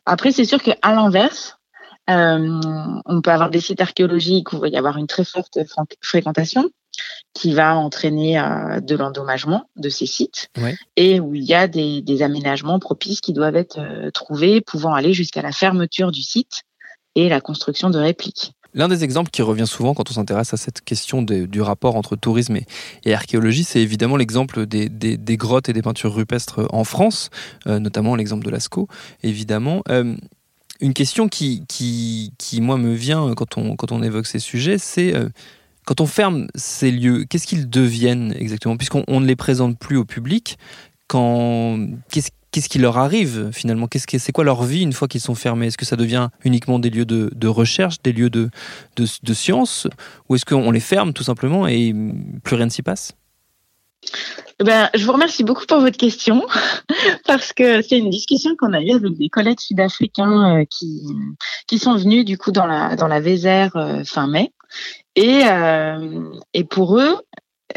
Après, 0.06 0.32
c'est 0.32 0.44
sûr 0.44 0.62
qu'à 0.62 0.76
l'inverse, 0.84 1.58
euh, 2.10 2.60
on 3.04 3.20
peut 3.20 3.30
avoir 3.30 3.50
des 3.50 3.60
sites 3.60 3.80
archéologiques 3.80 4.52
où 4.52 4.56
il 4.56 4.60
va 4.60 4.68
y 4.68 4.76
avoir 4.76 4.96
une 4.96 5.06
très 5.06 5.24
forte 5.24 5.58
fréquentation 6.00 6.70
qui 7.34 7.54
va 7.54 7.76
entraîner 7.76 8.38
euh, 8.38 8.80
de 8.80 8.96
l'endommagement 8.96 9.68
de 9.76 9.88
ces 9.88 10.06
sites 10.06 10.48
ouais. 10.58 10.76
et 10.96 11.20
où 11.20 11.34
il 11.34 11.44
y 11.44 11.54
a 11.54 11.68
des, 11.68 12.02
des, 12.02 12.22
aménagements 12.22 12.78
propices 12.78 13.20
qui 13.20 13.32
doivent 13.32 13.56
être 13.56 13.78
euh, 13.78 14.10
trouvés, 14.10 14.60
pouvant 14.60 14.92
aller 14.92 15.12
jusqu'à 15.12 15.42
la 15.42 15.52
fermeture 15.52 16.10
du 16.10 16.22
site 16.22 16.62
et 17.14 17.28
la 17.28 17.40
construction 17.40 17.90
de 17.90 17.98
répliques. 17.98 18.52
L'un 18.74 18.88
des 18.88 19.02
exemples 19.02 19.30
qui 19.30 19.42
revient 19.42 19.66
souvent 19.66 19.94
quand 19.94 20.10
on 20.10 20.14
s'intéresse 20.14 20.52
à 20.52 20.56
cette 20.56 20.82
question 20.82 21.22
de, 21.22 21.46
du 21.46 21.62
rapport 21.62 21.96
entre 21.96 22.16
tourisme 22.16 22.56
et, 22.56 22.66
et 23.04 23.14
archéologie, 23.14 23.64
c'est 23.64 23.80
évidemment 23.80 24.16
l'exemple 24.16 24.66
des, 24.66 24.88
des, 24.88 25.16
des, 25.16 25.36
grottes 25.36 25.68
et 25.68 25.72
des 25.72 25.82
peintures 25.82 26.14
rupestres 26.14 26.60
en 26.70 26.84
France, 26.84 27.30
euh, 27.66 27.78
notamment 27.78 28.14
l'exemple 28.14 28.44
de 28.44 28.50
Lascaux, 28.50 28.88
évidemment. 29.22 29.82
Une 30.80 30.94
question 30.94 31.28
qui, 31.28 31.64
qui, 31.66 32.32
qui, 32.38 32.60
moi, 32.60 32.76
me 32.76 32.94
vient 32.94 33.34
quand 33.34 33.58
on, 33.58 33.74
quand 33.74 33.90
on 33.90 34.00
évoque 34.02 34.26
ces 34.26 34.38
sujets, 34.38 34.78
c'est 34.78 35.12
quand 35.88 36.02
on 36.02 36.06
ferme 36.06 36.48
ces 36.54 36.90
lieux, 36.90 37.24
qu'est-ce 37.24 37.46
qu'ils 37.46 37.70
deviennent 37.70 38.34
exactement? 38.38 38.76
Puisqu'on 38.76 39.20
ne 39.20 39.24
les 39.24 39.36
présente 39.36 39.78
plus 39.78 39.96
au 39.96 40.04
public, 40.04 40.58
qu'est-ce 41.08 42.68
qui 42.68 42.78
leur 42.78 42.98
arrive 42.98 43.48
finalement? 43.54 43.86
Qu'est-ce 43.86 44.06
que 44.06 44.18
c'est 44.18 44.30
quoi 44.30 44.44
leur 44.44 44.64
vie 44.64 44.82
une 44.82 44.92
fois 44.92 45.08
qu'ils 45.08 45.22
sont 45.22 45.34
fermés? 45.34 45.68
Est-ce 45.68 45.78
que 45.78 45.86
ça 45.86 45.96
devient 45.96 46.28
uniquement 46.44 46.78
des 46.78 46.90
lieux 46.90 47.06
de, 47.06 47.48
recherche, 47.48 48.02
des 48.02 48.12
lieux 48.12 48.28
de, 48.28 48.50
science, 49.32 49.86
ou 50.28 50.34
est-ce 50.34 50.44
qu'on 50.44 50.70
les 50.72 50.80
ferme 50.80 51.14
tout 51.14 51.24
simplement 51.24 51.66
et 51.66 51.94
plus 52.44 52.56
rien 52.56 52.66
ne 52.66 52.70
s'y 52.70 52.82
passe? 52.82 53.12
Ben, 54.62 54.90
je 54.94 55.06
vous 55.06 55.12
remercie 55.12 55.42
beaucoup 55.42 55.64
pour 55.64 55.80
votre 55.80 55.96
question 55.96 56.46
parce 57.26 57.54
que 57.54 57.80
c'est 57.80 57.96
une 57.96 58.10
discussion 58.10 58.56
qu'on 58.58 58.74
a 58.74 58.82
eue 58.82 58.90
avec 58.90 59.16
des 59.16 59.30
collègues 59.30 59.60
sud-africains 59.60 60.58
euh, 60.58 60.64
qui, 60.68 61.00
qui 61.66 61.78
sont 61.78 61.96
venus 61.96 62.26
du 62.26 62.36
coup 62.36 62.52
dans 62.52 62.66
la, 62.66 62.94
dans 62.94 63.08
la 63.08 63.20
Vézère 63.20 63.74
euh, 63.76 64.04
fin 64.04 64.26
mai. 64.26 64.52
Et, 65.18 65.42
euh, 65.48 66.30
et 66.54 66.62
pour 66.62 66.96
eux, 66.96 67.16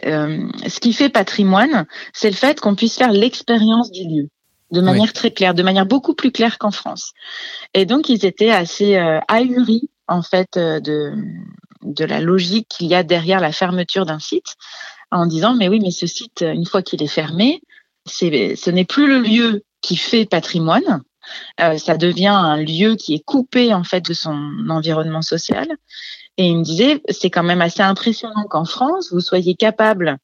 euh, 0.05 0.47
ce 0.67 0.79
qui 0.79 0.93
fait 0.93 1.09
patrimoine, 1.09 1.87
c'est 2.13 2.29
le 2.29 2.35
fait 2.35 2.59
qu'on 2.59 2.75
puisse 2.75 2.95
faire 2.95 3.11
l'expérience 3.11 3.91
du 3.91 4.03
lieu 4.03 4.29
de 4.69 4.79
manière 4.79 5.07
oui. 5.07 5.13
très 5.13 5.31
claire, 5.31 5.55
de 5.55 5.63
manière 5.63 5.87
beaucoup 5.87 6.13
plus 6.13 6.31
claire 6.31 6.59
qu'en 6.59 6.69
France. 6.69 7.13
Et 7.73 7.85
donc, 7.85 8.09
ils 8.09 8.27
étaient 8.27 8.51
assez 8.51 8.95
euh, 8.95 9.19
ahuris, 9.27 9.89
en 10.07 10.21
fait, 10.21 10.55
de, 10.55 11.13
de 11.81 12.05
la 12.05 12.21
logique 12.21 12.67
qu'il 12.69 12.85
y 12.85 12.93
a 12.93 13.01
derrière 13.01 13.39
la 13.39 13.51
fermeture 13.51 14.05
d'un 14.05 14.19
site, 14.19 14.55
en 15.09 15.25
disant, 15.25 15.55
mais 15.55 15.67
oui, 15.67 15.79
mais 15.81 15.91
ce 15.91 16.05
site, 16.05 16.41
une 16.41 16.67
fois 16.67 16.83
qu'il 16.83 17.01
est 17.01 17.07
fermé, 17.07 17.63
c'est, 18.05 18.55
ce 18.55 18.69
n'est 18.69 18.85
plus 18.85 19.07
le 19.07 19.19
lieu 19.19 19.63
qui 19.81 19.97
fait 19.97 20.25
patrimoine, 20.25 21.01
euh, 21.59 21.77
ça 21.77 21.97
devient 21.97 22.27
un 22.27 22.57
lieu 22.57 22.95
qui 22.95 23.15
est 23.15 23.23
coupé, 23.23 23.73
en 23.73 23.83
fait, 23.83 24.01
de 24.01 24.13
son 24.13 24.37
environnement 24.69 25.21
social. 25.21 25.67
Et 26.37 26.47
il 26.47 26.57
me 26.57 26.63
disait, 26.63 27.01
c'est 27.09 27.29
quand 27.29 27.43
même 27.43 27.61
assez 27.61 27.81
impressionnant 27.81 28.45
qu'en 28.49 28.65
France, 28.65 29.11
vous 29.11 29.19
soyez 29.19 29.55
capable 29.55 30.17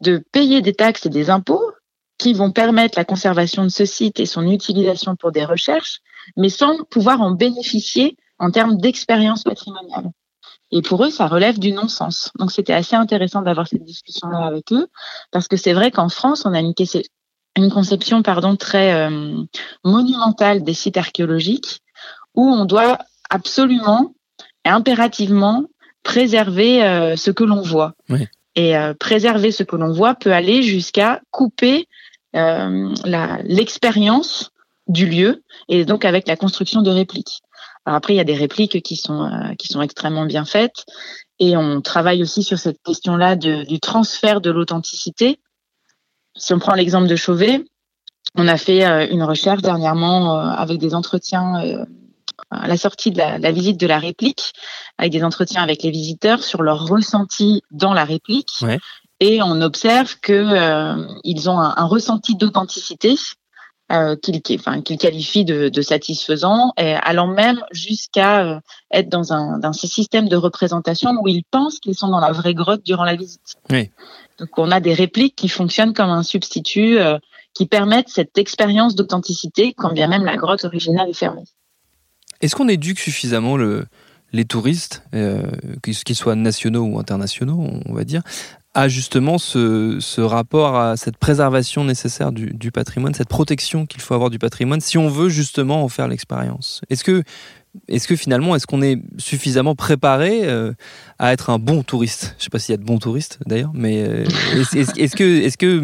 de 0.00 0.22
payer 0.32 0.62
des 0.62 0.74
taxes 0.74 1.06
et 1.06 1.10
des 1.10 1.30
impôts 1.30 1.72
qui 2.18 2.32
vont 2.32 2.50
permettre 2.50 2.98
la 2.98 3.04
conservation 3.04 3.64
de 3.64 3.68
ce 3.68 3.84
site 3.84 4.20
et 4.20 4.26
son 4.26 4.46
utilisation 4.46 5.16
pour 5.16 5.32
des 5.32 5.44
recherches, 5.44 6.00
mais 6.36 6.48
sans 6.48 6.84
pouvoir 6.90 7.20
en 7.20 7.30
bénéficier 7.30 8.16
en 8.38 8.50
termes 8.50 8.76
d'expérience 8.78 9.44
patrimoniale. 9.44 10.10
Et 10.70 10.82
pour 10.82 11.04
eux, 11.04 11.10
ça 11.10 11.26
relève 11.26 11.58
du 11.58 11.72
non-sens. 11.72 12.30
Donc 12.38 12.52
c'était 12.52 12.74
assez 12.74 12.94
intéressant 12.94 13.42
d'avoir 13.42 13.66
cette 13.68 13.84
discussion-là 13.84 14.46
avec 14.46 14.72
eux, 14.72 14.88
parce 15.30 15.48
que 15.48 15.56
c'est 15.56 15.72
vrai 15.72 15.90
qu'en 15.90 16.08
France, 16.08 16.44
on 16.44 16.52
a 16.52 16.60
une, 16.60 16.74
une 17.58 17.70
conception 17.70 18.22
pardon, 18.22 18.56
très 18.56 18.94
euh, 18.94 19.42
monumentale 19.84 20.62
des 20.62 20.74
sites 20.74 20.96
archéologiques, 20.96 21.80
où 22.34 22.48
on 22.48 22.64
doit 22.64 22.98
absolument 23.30 24.14
et 24.64 24.70
impérativement 24.70 25.64
préserver 26.02 26.84
euh, 26.84 27.16
ce 27.16 27.30
que 27.30 27.44
l'on 27.44 27.60
voit. 27.60 27.94
Et 28.54 28.76
euh, 28.76 28.94
préserver 28.94 29.52
ce 29.52 29.62
que 29.62 29.76
l'on 29.76 29.92
voit 29.92 30.14
peut 30.14 30.32
aller 30.32 30.62
jusqu'à 30.62 31.20
couper 31.30 31.86
l'expérience 32.34 34.50
du 34.86 35.06
lieu, 35.06 35.42
et 35.68 35.84
donc 35.84 36.04
avec 36.04 36.28
la 36.28 36.36
construction 36.36 36.82
de 36.82 36.90
répliques 36.90 37.40
après, 37.94 38.12
il 38.12 38.16
y 38.16 38.20
a 38.20 38.24
des 38.24 38.34
répliques 38.34 38.82
qui 38.82 38.96
sont 38.96 39.30
qui 39.58 39.68
sont 39.68 39.80
extrêmement 39.80 40.26
bien 40.26 40.44
faites, 40.44 40.84
et 41.38 41.56
on 41.56 41.80
travaille 41.80 42.22
aussi 42.22 42.42
sur 42.42 42.58
cette 42.58 42.82
question-là 42.82 43.36
du 43.36 43.80
transfert 43.80 44.40
de 44.40 44.50
l'authenticité. 44.50 45.40
Si 46.38 46.52
on 46.54 46.58
prend 46.58 46.74
l'exemple 46.74 47.08
de 47.08 47.16
Chauvet, 47.16 47.64
on 48.34 48.48
a 48.48 48.56
fait 48.56 48.86
euh, 48.86 49.06
une 49.10 49.22
recherche 49.22 49.62
dernièrement 49.62 50.38
euh, 50.38 50.50
avec 50.50 50.78
des 50.78 50.94
entretiens 50.94 51.86
à 52.50 52.66
la 52.68 52.76
sortie 52.76 53.10
de 53.10 53.18
la, 53.18 53.52
visite 53.52 53.78
de 53.78 53.86
la 53.86 53.98
réplique, 53.98 54.52
avec 54.96 55.12
des 55.12 55.22
entretiens 55.22 55.62
avec 55.62 55.82
les 55.82 55.90
visiteurs 55.90 56.42
sur 56.42 56.62
leur 56.62 56.86
ressenti 56.86 57.62
dans 57.70 57.92
la 57.92 58.04
réplique. 58.04 58.50
Et 59.20 59.42
on 59.42 59.60
observe 59.60 60.18
que 60.20 60.96
ils 61.24 61.50
ont 61.50 61.58
un 61.58 61.84
ressenti 61.84 62.36
d'authenticité 62.36 63.16
euh, 63.90 64.16
qu'il 64.16 64.42
qualifie 64.98 65.46
de, 65.46 65.70
de, 65.70 65.80
satisfaisant, 65.80 66.74
et 66.76 66.92
allant 66.92 67.26
même 67.26 67.58
jusqu'à 67.70 68.44
euh, 68.44 68.60
être 68.92 69.08
dans 69.08 69.32
un, 69.32 69.58
dans 69.58 69.72
ce 69.72 69.86
système 69.86 70.28
de 70.28 70.36
représentation 70.36 71.12
où 71.22 71.26
ils 71.26 71.42
pensent 71.50 71.78
qu'ils 71.78 71.94
sont 71.94 72.08
dans 72.08 72.20
la 72.20 72.32
vraie 72.32 72.52
grotte 72.52 72.82
durant 72.84 73.04
la 73.04 73.16
visite. 73.16 73.56
Oui. 73.70 73.90
Donc 74.38 74.56
on 74.58 74.70
a 74.70 74.80
des 74.80 74.94
répliques 74.94 75.36
qui 75.36 75.48
fonctionnent 75.48 75.94
comme 75.94 76.10
un 76.10 76.22
substitut 76.22 76.98
euh, 76.98 77.18
qui 77.54 77.66
permettent 77.66 78.08
cette 78.08 78.38
expérience 78.38 78.94
d'authenticité 78.94 79.74
quand 79.76 79.92
bien 79.92 80.08
même 80.08 80.24
la 80.24 80.36
grotte 80.36 80.64
originale 80.64 81.10
est 81.10 81.14
fermée. 81.14 81.44
Est-ce 82.40 82.54
qu'on 82.54 82.68
éduque 82.68 83.00
suffisamment 83.00 83.56
le, 83.56 83.86
les 84.32 84.44
touristes, 84.44 85.02
euh, 85.14 85.42
qu'ils 85.82 86.16
soient 86.16 86.36
nationaux 86.36 86.84
ou 86.84 86.98
internationaux, 86.98 87.66
on 87.84 87.92
va 87.92 88.04
dire, 88.04 88.22
à 88.74 88.86
justement 88.88 89.38
ce, 89.38 90.20
rapport 90.20 90.76
à 90.76 90.96
cette 90.96 91.16
préservation 91.16 91.84
nécessaire 91.84 92.30
du, 92.32 92.70
patrimoine, 92.70 93.14
cette 93.14 93.28
protection 93.28 93.86
qu'il 93.86 94.00
faut 94.00 94.14
avoir 94.14 94.30
du 94.30 94.38
patrimoine, 94.38 94.80
si 94.80 94.98
on 94.98 95.08
veut 95.08 95.28
justement 95.28 95.82
en 95.82 95.88
faire 95.88 96.06
l'expérience? 96.06 96.82
Est-ce 96.90 97.02
que, 97.02 97.24
est 97.88 98.06
que 98.06 98.16
finalement, 98.16 98.54
est-ce 98.54 98.66
qu'on 98.66 98.82
est 98.82 99.00
suffisamment 99.18 99.74
préparé 99.74 100.40
euh, 100.44 100.72
à 101.18 101.32
être 101.32 101.50
un 101.50 101.58
bon 101.58 101.82
touriste? 101.82 102.34
Je 102.38 102.42
ne 102.42 102.44
sais 102.44 102.50
pas 102.50 102.58
s'il 102.58 102.72
y 102.72 102.74
a 102.74 102.78
de 102.78 102.84
bons 102.84 102.98
touristes 102.98 103.38
d'ailleurs, 103.46 103.70
mais 103.74 104.02
euh, 104.06 104.24
est-ce, 104.54 105.16
que, 105.16 105.42
est 105.42 105.56
que 105.56 105.80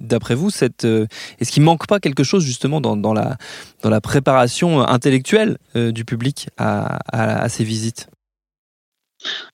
d'après 0.00 0.34
vous, 0.34 0.50
cette, 0.50 0.84
euh, 0.84 1.06
est-ce 1.40 1.52
qu'il 1.52 1.62
manque 1.62 1.86
pas 1.86 2.00
quelque 2.00 2.24
chose 2.24 2.44
justement 2.44 2.80
dans, 2.80 3.14
la, 3.14 3.36
dans 3.82 3.90
la 3.90 4.00
préparation 4.00 4.80
intellectuelle 4.80 5.58
du 5.74 6.04
public 6.04 6.48
à 6.56 7.48
ces 7.48 7.64
visites? 7.64 8.08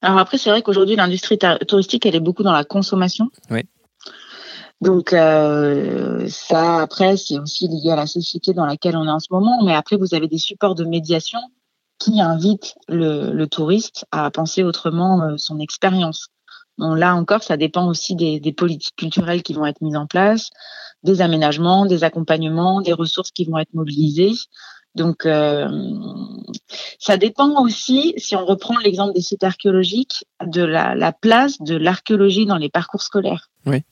Alors 0.03 0.19
après, 0.19 0.39
c'est 0.39 0.51
vrai 0.51 0.63
qu'aujourd'hui, 0.63 0.97
l'industrie 0.97 1.39
touristique, 1.69 2.07
elle 2.07 2.17
est 2.17 2.21
beaucoup 2.21 2.43
dans 2.43 2.53
la 2.53 2.65
consommation. 2.65 3.31
Oui. 3.51 3.63
Donc 4.81 5.13
euh, 5.13 6.27
ça, 6.29 6.83
après, 6.83 7.17
c'est 7.17 7.39
aussi 7.39 7.69
lié 7.69 7.91
à 7.91 7.97
la 7.97 8.07
société 8.07 8.55
dans 8.55 8.65
laquelle 8.65 8.97
on 8.97 9.05
est 9.05 9.11
en 9.11 9.19
ce 9.19 9.29
moment. 9.31 9.63
Mais 9.65 9.75
après, 9.75 9.97
vous 9.97 10.15
avez 10.15 10.27
des 10.27 10.39
supports 10.39 10.75
de 10.75 10.85
médiation 10.85 11.39
qui 12.01 12.21
invitent 12.21 12.75
le, 12.89 13.45
touriste 13.45 14.07
à 14.11 14.29
penser 14.33 14.65
autrement 14.65 15.23
euh, 15.23 15.37
son 15.37 15.61
expérience. 15.61 16.29
Bon, 16.79 16.95
là 16.95 17.15
encore, 17.15 17.45
ça 17.45 17.57
dépend 17.57 17.87
aussi 17.87 18.17
des, 18.17 18.41
des, 18.41 18.53
politiques 18.53 18.97
culturelles 18.97 19.43
qui 19.43 19.53
vont 19.53 19.67
être 19.67 19.83
mises 19.83 19.97
en 19.97 20.07
place, 20.07 20.51
des 21.05 21.21
aménagements, 21.21 21.87
des 21.87 22.03
accompagnements, 22.03 22.81
des 22.81 22.95
ressources 22.95 23.31
qui 23.31 23.45
vont 23.45 23.59
être 23.59 23.75
mobilisées. 23.75 24.33
Donc, 24.95 25.25
euh, 25.25 25.69
ça 26.99 27.17
dépend 27.17 27.63
aussi, 27.63 28.15
si 28.17 28.35
on 28.35 28.45
reprend 28.45 28.77
l'exemple 28.79 29.15
des 29.15 29.21
sites 29.21 29.45
archéologiques, 29.45 30.25
de 30.45 30.63
la, 30.63 31.13
place 31.13 31.61
de 31.61 31.77
l'archéologie 31.77 32.47
dans 32.47 32.57
les 32.57 32.71
parcours 32.71 33.03
scolaires. 33.03 33.51
Oui. 33.67 33.83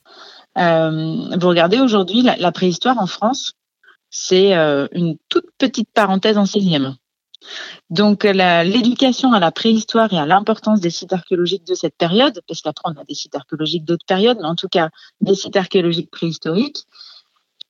Euh, 0.56 1.36
vous 1.38 1.48
regardez 1.48 1.78
aujourd'hui, 1.80 2.22
la, 2.22 2.52
préhistoire 2.52 2.98
en 2.98 3.06
France, 3.06 3.52
c'est 4.10 4.56
euh, 4.56 4.88
une 4.92 5.16
toute 5.28 5.46
petite 5.58 5.90
parenthèse 5.92 6.38
en 6.38 6.44
16e. 6.44 6.94
Donc 7.90 8.24
l'éducation 8.24 9.32
à 9.32 9.40
la 9.40 9.50
préhistoire 9.50 10.12
et 10.12 10.18
à 10.18 10.26
l'importance 10.26 10.80
des 10.80 10.90
sites 10.90 11.12
archéologiques 11.12 11.66
de 11.66 11.74
cette 11.74 11.96
période, 11.96 12.40
parce 12.46 12.60
qu'après 12.60 12.90
on 12.92 13.00
a 13.00 13.04
des 13.04 13.14
sites 13.14 13.34
archéologiques 13.34 13.84
d'autres 13.84 14.06
périodes, 14.06 14.38
mais 14.40 14.48
en 14.48 14.56
tout 14.56 14.68
cas 14.68 14.90
des 15.20 15.34
sites 15.34 15.56
archéologiques 15.56 16.10
préhistoriques, 16.10 16.84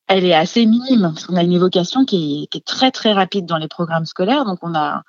elle 0.09 0.25
est 0.25 0.35
assez 0.35 0.67
minime. 0.67 1.13
Parce 1.15 1.27
qu'on 1.27 1.37
a 1.37 1.43
une 1.43 1.53
évocation 1.53 2.05
qui 2.05 2.49
est, 2.53 2.65
très 2.65 2.91
très 2.91 3.13
rapide 3.13 3.47
dans 3.47 3.59
les 3.59 3.69
programmes 3.69 4.07
scolaires, 4.07 4.45
donc 4.45 4.59
on 4.63 4.71
n'a 4.71 5.05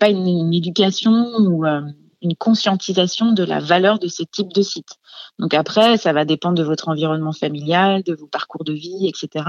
pas 0.00 0.08
une, 0.08 0.54
éducation 0.54 1.12
ou 1.38 1.66
euh, 1.66 1.82
une 2.22 2.36
conscientisation 2.36 3.32
de 3.32 3.44
la 3.44 3.60
valeur 3.60 3.98
de 3.98 4.08
ces 4.08 4.24
types 4.24 4.52
de 4.52 4.62
sites. 4.62 4.96
Donc 5.38 5.52
après, 5.52 5.98
ça 5.98 6.12
va 6.12 6.24
dépendre 6.24 6.56
de 6.56 6.62
votre 6.62 6.88
environnement 6.88 7.32
familial, 7.32 8.02
de 8.02 8.14
vos 8.14 8.26
parcours 8.26 8.64
de 8.64 8.72
vie, 8.72 9.06
etc. 9.06 9.44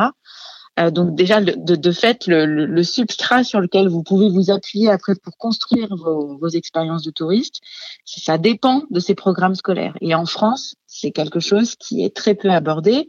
Euh, 0.80 0.92
donc 0.92 1.16
déjà, 1.16 1.42
de, 1.42 1.92
fait, 1.92 2.28
le, 2.28 2.84
substrat 2.84 3.44
sur 3.44 3.60
lequel 3.60 3.88
vous 3.88 4.04
pouvez 4.04 4.30
vous 4.30 4.52
appuyer 4.52 4.90
après 4.90 5.16
pour 5.16 5.38
construire 5.38 5.96
vos, 5.96 6.38
vos 6.38 6.50
expériences 6.50 7.04
de 7.04 7.12
touriste, 7.12 7.62
ça 8.06 8.38
dépend 8.38 8.84
de 8.90 9.00
ces 9.00 9.16
programmes 9.16 9.56
scolaires. 9.56 9.98
Et 10.02 10.14
en 10.14 10.26
France, 10.26 10.76
c'est 10.86 11.12
quelque 11.12 11.40
chose 11.40 11.76
qui 11.76 12.04
est 12.04 12.16
très 12.16 12.36
peu 12.36 12.50
abordé. 12.50 13.08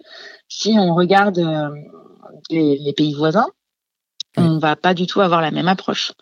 Si 0.48 0.74
on 0.78 0.94
regarde 0.94 1.38
euh, 1.38 1.68
les, 2.50 2.92
pays 2.96 3.14
voisins, 3.14 3.48
on 4.36 4.58
va 4.58 4.76
pas 4.76 4.94
du 4.94 5.06
tout 5.06 5.20
avoir 5.20 5.40
la 5.40 5.50
même 5.50 5.68
approche. 5.68 6.12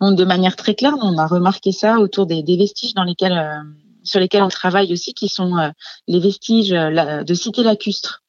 Donc, 0.00 0.16
de 0.16 0.24
manière 0.24 0.56
très 0.56 0.74
claire, 0.74 0.94
on 1.00 1.16
a 1.18 1.26
remarqué 1.26 1.72
ça 1.72 1.98
autour 1.98 2.26
des, 2.26 2.42
vestiges 2.56 2.94
dans 2.94 3.04
lesquels, 3.04 3.38
euh, 3.38 3.62
sur 4.02 4.20
lesquels 4.20 4.42
on 4.42 4.48
travaille 4.48 4.92
aussi, 4.92 5.14
qui 5.14 5.28
sont 5.28 5.56
euh, 5.56 5.70
les 6.06 6.20
vestiges 6.20 6.70
de 6.70 7.34
cités 7.34 7.62
lacustres, 7.62 8.22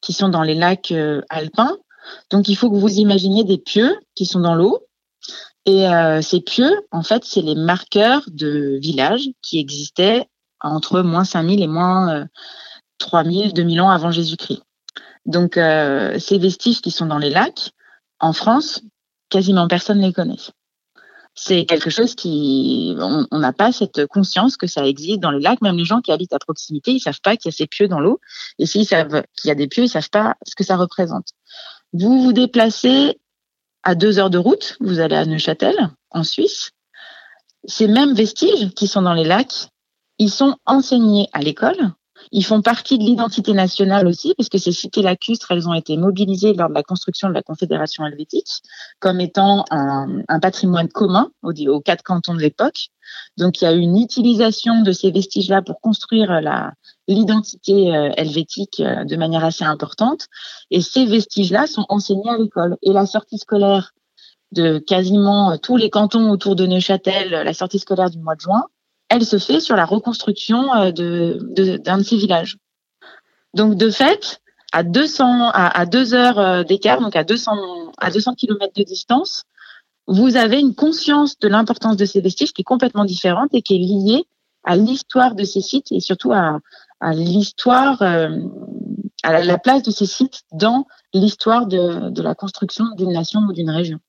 qui 0.00 0.12
sont 0.12 0.28
dans 0.28 0.42
les 0.42 0.54
lacs 0.54 0.94
alpins. 1.28 1.76
Donc, 2.30 2.48
il 2.48 2.56
faut 2.56 2.70
que 2.70 2.76
vous 2.76 2.98
imaginiez 2.98 3.44
des 3.44 3.58
pieux 3.58 3.96
qui 4.14 4.26
sont 4.26 4.40
dans 4.40 4.54
l'eau. 4.54 4.86
Et 5.66 5.86
ces 6.20 6.42
pieux, 6.42 6.70
en 6.90 7.02
fait, 7.02 7.24
c'est 7.24 7.40
les 7.40 7.54
marqueurs 7.54 8.22
de 8.28 8.78
villages 8.82 9.30
qui 9.40 9.58
existaient 9.58 10.28
entre 10.60 11.00
moins 11.00 11.24
5000 11.24 11.62
et 11.62 11.66
moins 11.66 12.26
3000, 12.98 13.54
2000 13.54 13.80
ans 13.80 13.90
avant 13.90 14.10
Jésus-Christ. 14.10 14.62
Donc, 15.26 15.56
euh, 15.56 16.18
ces 16.18 16.38
vestiges 16.38 16.80
qui 16.80 16.90
sont 16.90 17.06
dans 17.06 17.18
les 17.18 17.30
lacs, 17.30 17.70
en 18.20 18.32
France, 18.32 18.82
quasiment 19.30 19.68
personne 19.68 20.00
ne 20.00 20.06
les 20.06 20.12
connaît. 20.12 20.36
C'est 21.34 21.64
quelque 21.64 21.90
chose 21.90 22.14
qui, 22.14 22.94
on 22.98 23.38
n'a 23.38 23.52
pas 23.52 23.72
cette 23.72 24.06
conscience 24.06 24.56
que 24.56 24.68
ça 24.68 24.86
existe 24.86 25.18
dans 25.18 25.32
les 25.32 25.40
lacs. 25.40 25.60
Même 25.62 25.76
les 25.76 25.84
gens 25.84 26.00
qui 26.00 26.12
habitent 26.12 26.32
à 26.32 26.38
proximité, 26.38 26.92
ils 26.92 27.00
savent 27.00 27.20
pas 27.20 27.36
qu'il 27.36 27.50
y 27.50 27.54
a 27.54 27.56
ces 27.56 27.66
pieux 27.66 27.88
dans 27.88 27.98
l'eau. 27.98 28.20
Et 28.60 28.66
s'ils 28.66 28.86
savent 28.86 29.24
qu'il 29.36 29.48
y 29.48 29.50
a 29.50 29.56
des 29.56 29.66
pieux, 29.66 29.82
ils 29.82 29.88
savent 29.88 30.10
pas 30.10 30.36
ce 30.46 30.54
que 30.54 30.62
ça 30.62 30.76
représente. 30.76 31.30
Vous 31.96 32.22
vous 32.22 32.32
déplacez 32.32 33.20
à 33.84 33.94
deux 33.94 34.18
heures 34.18 34.30
de 34.30 34.38
route, 34.38 34.76
vous 34.80 34.98
allez 34.98 35.14
à 35.14 35.24
Neuchâtel, 35.26 35.76
en 36.10 36.24
Suisse. 36.24 36.72
Ces 37.66 37.86
mêmes 37.86 38.14
vestiges 38.14 38.70
qui 38.74 38.88
sont 38.88 39.02
dans 39.02 39.12
les 39.14 39.22
lacs, 39.22 39.68
ils 40.18 40.30
sont 40.30 40.56
enseignés 40.66 41.28
à 41.32 41.40
l'école 41.40 41.92
ils 42.32 42.44
font 42.44 42.62
partie 42.62 42.98
de 42.98 43.04
l'identité 43.04 43.52
nationale 43.52 44.06
aussi, 44.06 44.34
parce 44.36 44.48
que 44.48 44.58
ces 44.58 44.72
cités 44.72 45.02
lacustres, 45.02 45.50
elles 45.50 45.68
ont 45.68 45.74
été 45.74 45.96
mobilisées 45.96 46.54
lors 46.54 46.68
de 46.68 46.74
la 46.74 46.82
construction 46.82 47.28
de 47.28 47.34
la 47.34 47.42
Confédération 47.42 48.06
helvétique 48.06 48.48
comme 49.00 49.20
étant 49.20 49.64
un, 49.70 50.22
patrimoine 50.40 50.88
commun 50.88 51.30
aux, 51.42 51.80
quatre 51.80 52.02
cantons 52.02 52.34
de 52.34 52.40
l'époque. 52.40 52.88
Donc, 53.36 53.60
il 53.60 53.64
y 53.64 53.66
a 53.66 53.72
eu 53.72 53.78
une 53.78 53.98
utilisation 53.98 54.82
de 54.82 54.92
ces 54.92 55.10
vestiges-là 55.10 55.62
pour 55.62 55.80
construire 55.80 56.40
l'identité 57.06 57.94
euh, 57.94 58.10
helvétique 58.16 58.80
euh, 58.80 59.04
de 59.04 59.16
manière 59.16 59.44
assez 59.44 59.64
importante. 59.64 60.26
Et 60.70 60.80
ces 60.80 61.04
vestiges-là 61.04 61.66
sont 61.66 61.84
enseignés 61.88 62.28
à 62.28 62.38
l'école. 62.38 62.76
Et 62.82 62.92
la 62.92 63.06
sortie 63.06 63.38
scolaire 63.38 63.92
de 64.52 64.78
quasiment 64.78 65.58
tous 65.58 65.76
les 65.76 65.90
cantons 65.90 66.30
autour 66.30 66.56
de 66.56 66.66
Neuchâtel, 66.66 67.30
la 67.30 67.54
sortie 67.54 67.78
scolaire 67.78 68.10
du 68.10 68.18
mois 68.18 68.36
de 68.36 68.40
juin, 68.40 68.64
elle 69.08 69.24
se 69.24 69.38
fait 69.38 69.60
sur 69.60 69.76
la 69.76 69.84
reconstruction 69.84 70.74
euh, 70.74 70.90
d'un 71.78 71.98
de, 71.98 72.02
ces 72.02 72.16
villages. 72.16 72.56
Donc 73.54 73.76
de 73.76 73.90
fait, 73.90 74.40
à 74.72 74.82
200 74.82 75.50
à, 75.52 75.86
deux 75.86 76.14
heures 76.14 76.38
euh, 76.38 76.62
d'écart, 76.64 77.00
donc 77.00 77.16
à 77.16 77.24
200 77.24 77.52
à 77.98 78.10
200 78.10 78.34
kilomètres 78.34 78.74
de 78.76 78.82
distance, 78.82 79.44
vous 80.06 80.36
avez 80.36 80.58
une 80.58 80.74
conscience 80.74 81.38
de 81.38 81.48
l'importance 81.48 81.96
de 81.96 82.04
ces 82.04 82.20
vestiges 82.20 82.52
qui 82.52 82.62
est 82.62 82.64
complètement 82.64 83.04
différente 83.04 83.50
et 83.52 83.62
qui 83.62 83.76
est 83.76 83.78
liée 83.78 84.26
à 84.64 84.76
l'histoire 84.76 85.34
de 85.34 85.44
ces 85.44 85.60
sites 85.60 85.92
et 85.92 86.00
surtout 86.00 86.32
à, 86.32 86.60
l'histoire, 87.12 88.00
euh, 88.02 88.30
à 89.22 89.44
la, 89.44 89.58
place 89.58 89.82
de 89.82 89.90
ces 89.90 90.06
sites 90.06 90.42
dans 90.52 90.86
l'histoire 91.12 91.66
de 91.66 92.22
la 92.22 92.34
construction 92.34 92.86
d'une 92.96 93.12
nation 93.12 93.40
ou 93.40 93.52
d'une 93.52 93.70
région. 93.70 94.00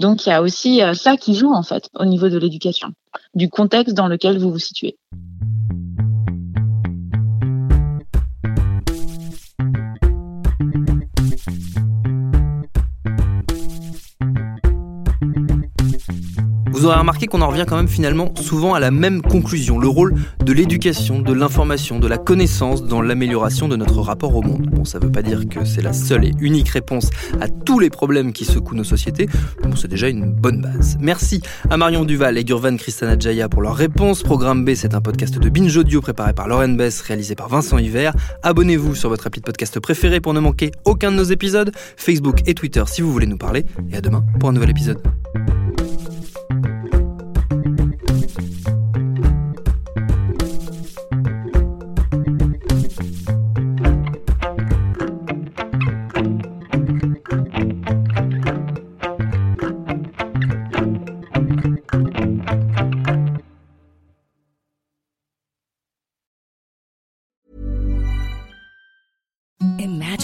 Donc 0.00 0.26
il 0.26 0.30
y 0.30 0.32
a 0.32 0.42
aussi 0.42 0.80
ça 0.94 1.16
qui 1.16 1.34
joue 1.34 1.52
en 1.52 1.62
fait 1.62 1.88
au 1.94 2.04
niveau 2.04 2.28
de 2.28 2.38
l'éducation, 2.38 2.92
du 3.34 3.48
contexte 3.48 3.94
dans 3.94 4.08
lequel 4.08 4.38
vous 4.38 4.52
vous 4.52 4.58
situez. 4.58 4.96
Vous 16.78 16.86
aurez 16.86 16.96
remarqué 16.96 17.26
qu'on 17.26 17.42
en 17.42 17.48
revient 17.48 17.64
quand 17.66 17.74
même 17.74 17.88
finalement 17.88 18.32
souvent 18.36 18.72
à 18.72 18.78
la 18.78 18.92
même 18.92 19.20
conclusion, 19.20 19.80
le 19.80 19.88
rôle 19.88 20.14
de 20.44 20.52
l'éducation, 20.52 21.18
de 21.18 21.32
l'information, 21.32 21.98
de 21.98 22.06
la 22.06 22.18
connaissance 22.18 22.84
dans 22.84 23.02
l'amélioration 23.02 23.66
de 23.66 23.74
notre 23.74 24.00
rapport 24.00 24.36
au 24.36 24.42
monde. 24.42 24.68
Bon, 24.68 24.84
ça 24.84 25.00
veut 25.00 25.10
pas 25.10 25.22
dire 25.22 25.48
que 25.48 25.64
c'est 25.64 25.82
la 25.82 25.92
seule 25.92 26.24
et 26.24 26.32
unique 26.38 26.68
réponse 26.68 27.10
à 27.40 27.48
tous 27.48 27.80
les 27.80 27.90
problèmes 27.90 28.32
qui 28.32 28.44
secouent 28.44 28.76
nos 28.76 28.84
sociétés, 28.84 29.28
bon, 29.60 29.74
c'est 29.74 29.88
déjà 29.88 30.08
une 30.08 30.30
bonne 30.30 30.60
base. 30.60 30.96
Merci 31.00 31.42
à 31.68 31.76
Marion 31.76 32.04
Duval 32.04 32.38
et 32.38 32.44
Gurvan 32.44 32.76
Christana 32.76 33.18
Jaya 33.18 33.48
pour 33.48 33.62
leur 33.62 33.74
réponse. 33.74 34.22
Programme 34.22 34.64
B, 34.64 34.76
c'est 34.76 34.94
un 34.94 35.00
podcast 35.00 35.36
de 35.36 35.48
Binge 35.48 35.76
Audio 35.76 36.00
préparé 36.00 36.32
par 36.32 36.46
Lauren 36.46 36.76
Bess, 36.76 37.00
réalisé 37.00 37.34
par 37.34 37.48
Vincent 37.48 37.78
Hiver. 37.78 38.14
Abonnez-vous 38.44 38.94
sur 38.94 39.08
votre 39.08 39.26
appli 39.26 39.40
de 39.40 39.46
podcast 39.46 39.80
préféré 39.80 40.20
pour 40.20 40.32
ne 40.32 40.38
manquer 40.38 40.70
aucun 40.84 41.10
de 41.10 41.16
nos 41.16 41.24
épisodes, 41.24 41.72
Facebook 41.96 42.42
et 42.46 42.54
Twitter 42.54 42.84
si 42.86 43.02
vous 43.02 43.10
voulez 43.10 43.26
nous 43.26 43.36
parler, 43.36 43.64
et 43.90 43.96
à 43.96 44.00
demain 44.00 44.24
pour 44.38 44.48
un 44.48 44.52
nouvel 44.52 44.70
épisode. 44.70 45.02